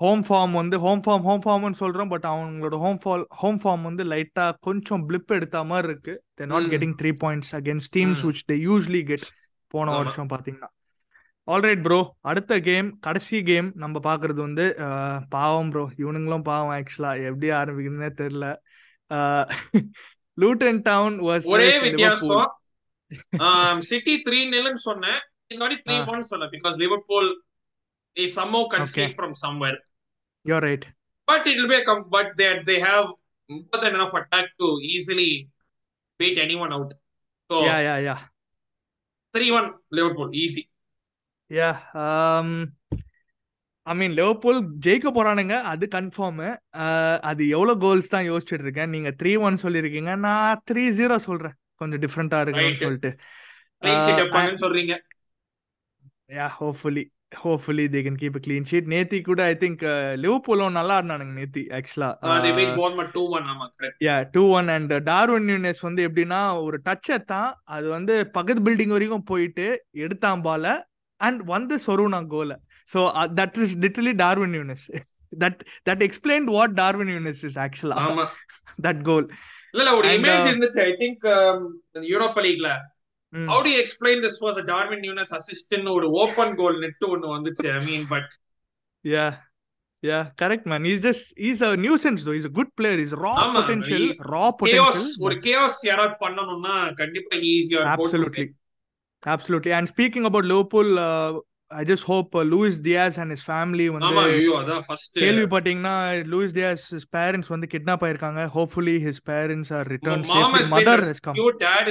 [0.03, 4.05] home form வந்து ஹோம் ஃபார்ம் ஹோம் ஃபார்ம்னு சொல்றோம் பட் அவங்களோட ஹோம் ஃபால் ஹோம் ஃபார்ம் வந்து
[4.12, 6.14] லைட்டா கொஞ்சம் பிளிப் எடுத்த மாதிரி இருக்கு.
[6.38, 9.26] They not getting three points against teams which they usually get
[9.74, 10.70] போன வருஷம் பாத்தீங்கன்னா.
[11.46, 11.98] ஆல்ரைட் ப்ரோ
[12.30, 14.66] அடுத்த கேம் கடைசி கேம் நம்ம பாக்குறது வந்து
[15.36, 18.48] பாவம் ப்ரோ இவனுங்களும் பாவம் ஆக்சுவலா எப்படி ஆரம்பிக்குதுன்னே தெரியல.
[20.38, 22.48] லூட்டன் டவுன் வாஸ் ஒரே வித்தியாசம்.
[23.90, 25.20] சிட்டி த்ரீ நில்னு சொன்னேன்.
[25.53, 27.30] இந்த மாதிரி த்ரீ ஒன் சொல்ல because Liverpool
[28.16, 29.09] they somehow concede okay.
[29.18, 29.76] from somewhere.
[30.45, 30.84] You're right.
[31.28, 33.07] But it will be a com- but they they have
[33.51, 35.30] more than enough attack to easily
[36.20, 36.91] beat anyone out.
[37.51, 38.20] So yeah, yeah, yeah.
[39.34, 40.64] Three one Liverpool easy.
[41.51, 41.76] Yeah.
[41.95, 42.51] Um.
[43.86, 46.43] I mean Liverpool ஜெயிக்க போறானுங்க அது confirm
[47.28, 52.03] அது எவ்வளவு goals தான் யோசிச்சுட்டு இருக்கேன் நீங்க three one சொல்லிருக்கீங்க நான் த்ரீ ஜீரோ சொல்றேன் கொஞ்சம்
[52.05, 53.11] டிஃப்ரெண்டா இருக்குன்னு சொல்லிட்டு
[54.64, 54.97] சொல்றீங்க
[56.38, 59.83] yeah hopefully hopefully they can keep clean sheet நேத்தி கூட ஐ திங்க்
[60.16, 62.11] லிவர்பூலும் நல்லா ஆடினானுங்க நேத்தி actually
[64.01, 68.95] yeah two one and Darwin Nunez வந்து எப்படின்னா ஒரு டச் தான் அது வந்து பக்கத்து பில்டிங்
[68.97, 69.68] வரைக்கும் போயிட்டு
[69.99, 70.74] எடுத்தான் பால
[71.20, 72.53] அண்ட் வந்து சொருனா கோல
[72.89, 73.01] so
[73.41, 74.85] that is literally Darwin Nunez
[75.39, 77.99] that that explain what Darwin Nunez is actually
[78.78, 79.28] that goal
[79.74, 81.26] இல்ல ஒரு இமேஜ் இருந்துச்சு I think
[82.09, 82.70] Europa லீக்ல
[83.51, 87.81] how to explain this was Darwin Nunez assistant ஒரு ஓபன் கோல் நெட் ஒன்னு வந்துச்சு I
[87.91, 88.31] mean but
[89.05, 89.26] yeah
[90.03, 93.37] yeah correct man is just is a nuisance though is a good player is raw
[93.59, 94.05] potential
[94.35, 98.49] raw potential ஒரு chaos யாராவது பண்ணனும்னா கண்டிப்பா
[99.22, 101.31] absolutely and speaking about liverpool uh,
[101.70, 104.22] I just hope uh, Luis Diaz and his family வந்து
[105.24, 105.97] கேள்விப்பட்டீங்கன்னா
[106.33, 111.20] Luis Diaz his parents வந்து kidnap ஆயிருக்காங்க hopefully his parents are returned safely mother has
[111.26, 111.87] come your dad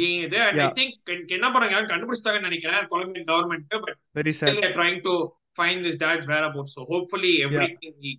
[0.00, 0.46] being there.
[0.50, 0.70] And yeah.
[0.70, 0.90] I think
[1.36, 5.14] என்ன பண்றாங்க கண்டுபிடிச்சிட்டாங்கன்னு நினைக்கிறேன் Colombian government but trying to
[5.60, 6.74] find this dad's whereabouts.
[6.76, 8.02] So hopefully everything yeah.
[8.04, 8.12] he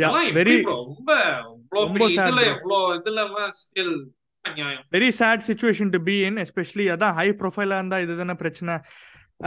[0.00, 1.12] yeah very ரொம்ப
[1.76, 3.20] ரொம்ப இதுல எவ்வளவு இதுல
[3.60, 3.94] still
[4.94, 8.74] very sad situation to be in especially அதான் ஹை ப்ரொஃபைலா இருந்தா இதுதானே பிரச்சனை.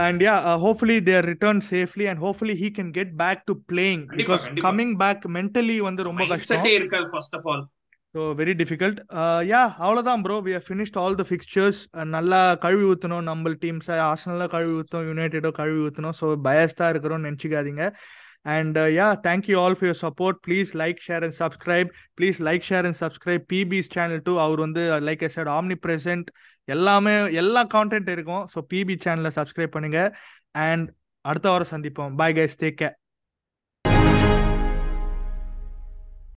[0.04, 0.34] And yeah
[0.64, 5.24] hopefully they're return safely and hopefully he can get back to playing because coming back
[5.36, 6.66] mentally வந்து ரொம்ப கஷ்டம்.
[6.78, 7.64] இருக்காது first of all
[8.14, 8.98] so very difficult
[9.52, 11.80] yeah அவ்வளோதான் bro we finished all the fixtures
[12.16, 17.84] நல்லா கழுவி ஊற்றணும் நம்ம teams ஆர்சனலாக கழுவி ஊற்றணும் யுனைடெடோ கழுவி ஊற்றணும் ஸோ பயஸ்டாக இருக்கிறோம்னு நினச்சிக்காதீங்க.
[18.54, 22.48] And yeah uh, thank you all all support please like share and share, please like
[22.48, 22.98] share like, share, and
[23.94, 26.28] channel to our வந்து லைக் ஐ ஆம்னி பிரசன்ட்
[26.64, 28.44] எல்லாமே எல்லா கான்டென்ட் இருக்கும்.
[28.54, 30.00] ஸோ பிபி சேனலை சப்ஸ்கிரைப் பண்ணுங்க.
[30.68, 30.86] அண்ட்
[31.24, 32.14] அடுத்த வாரம் சந்திப்போம்.
[32.20, 32.96] Bye guys take care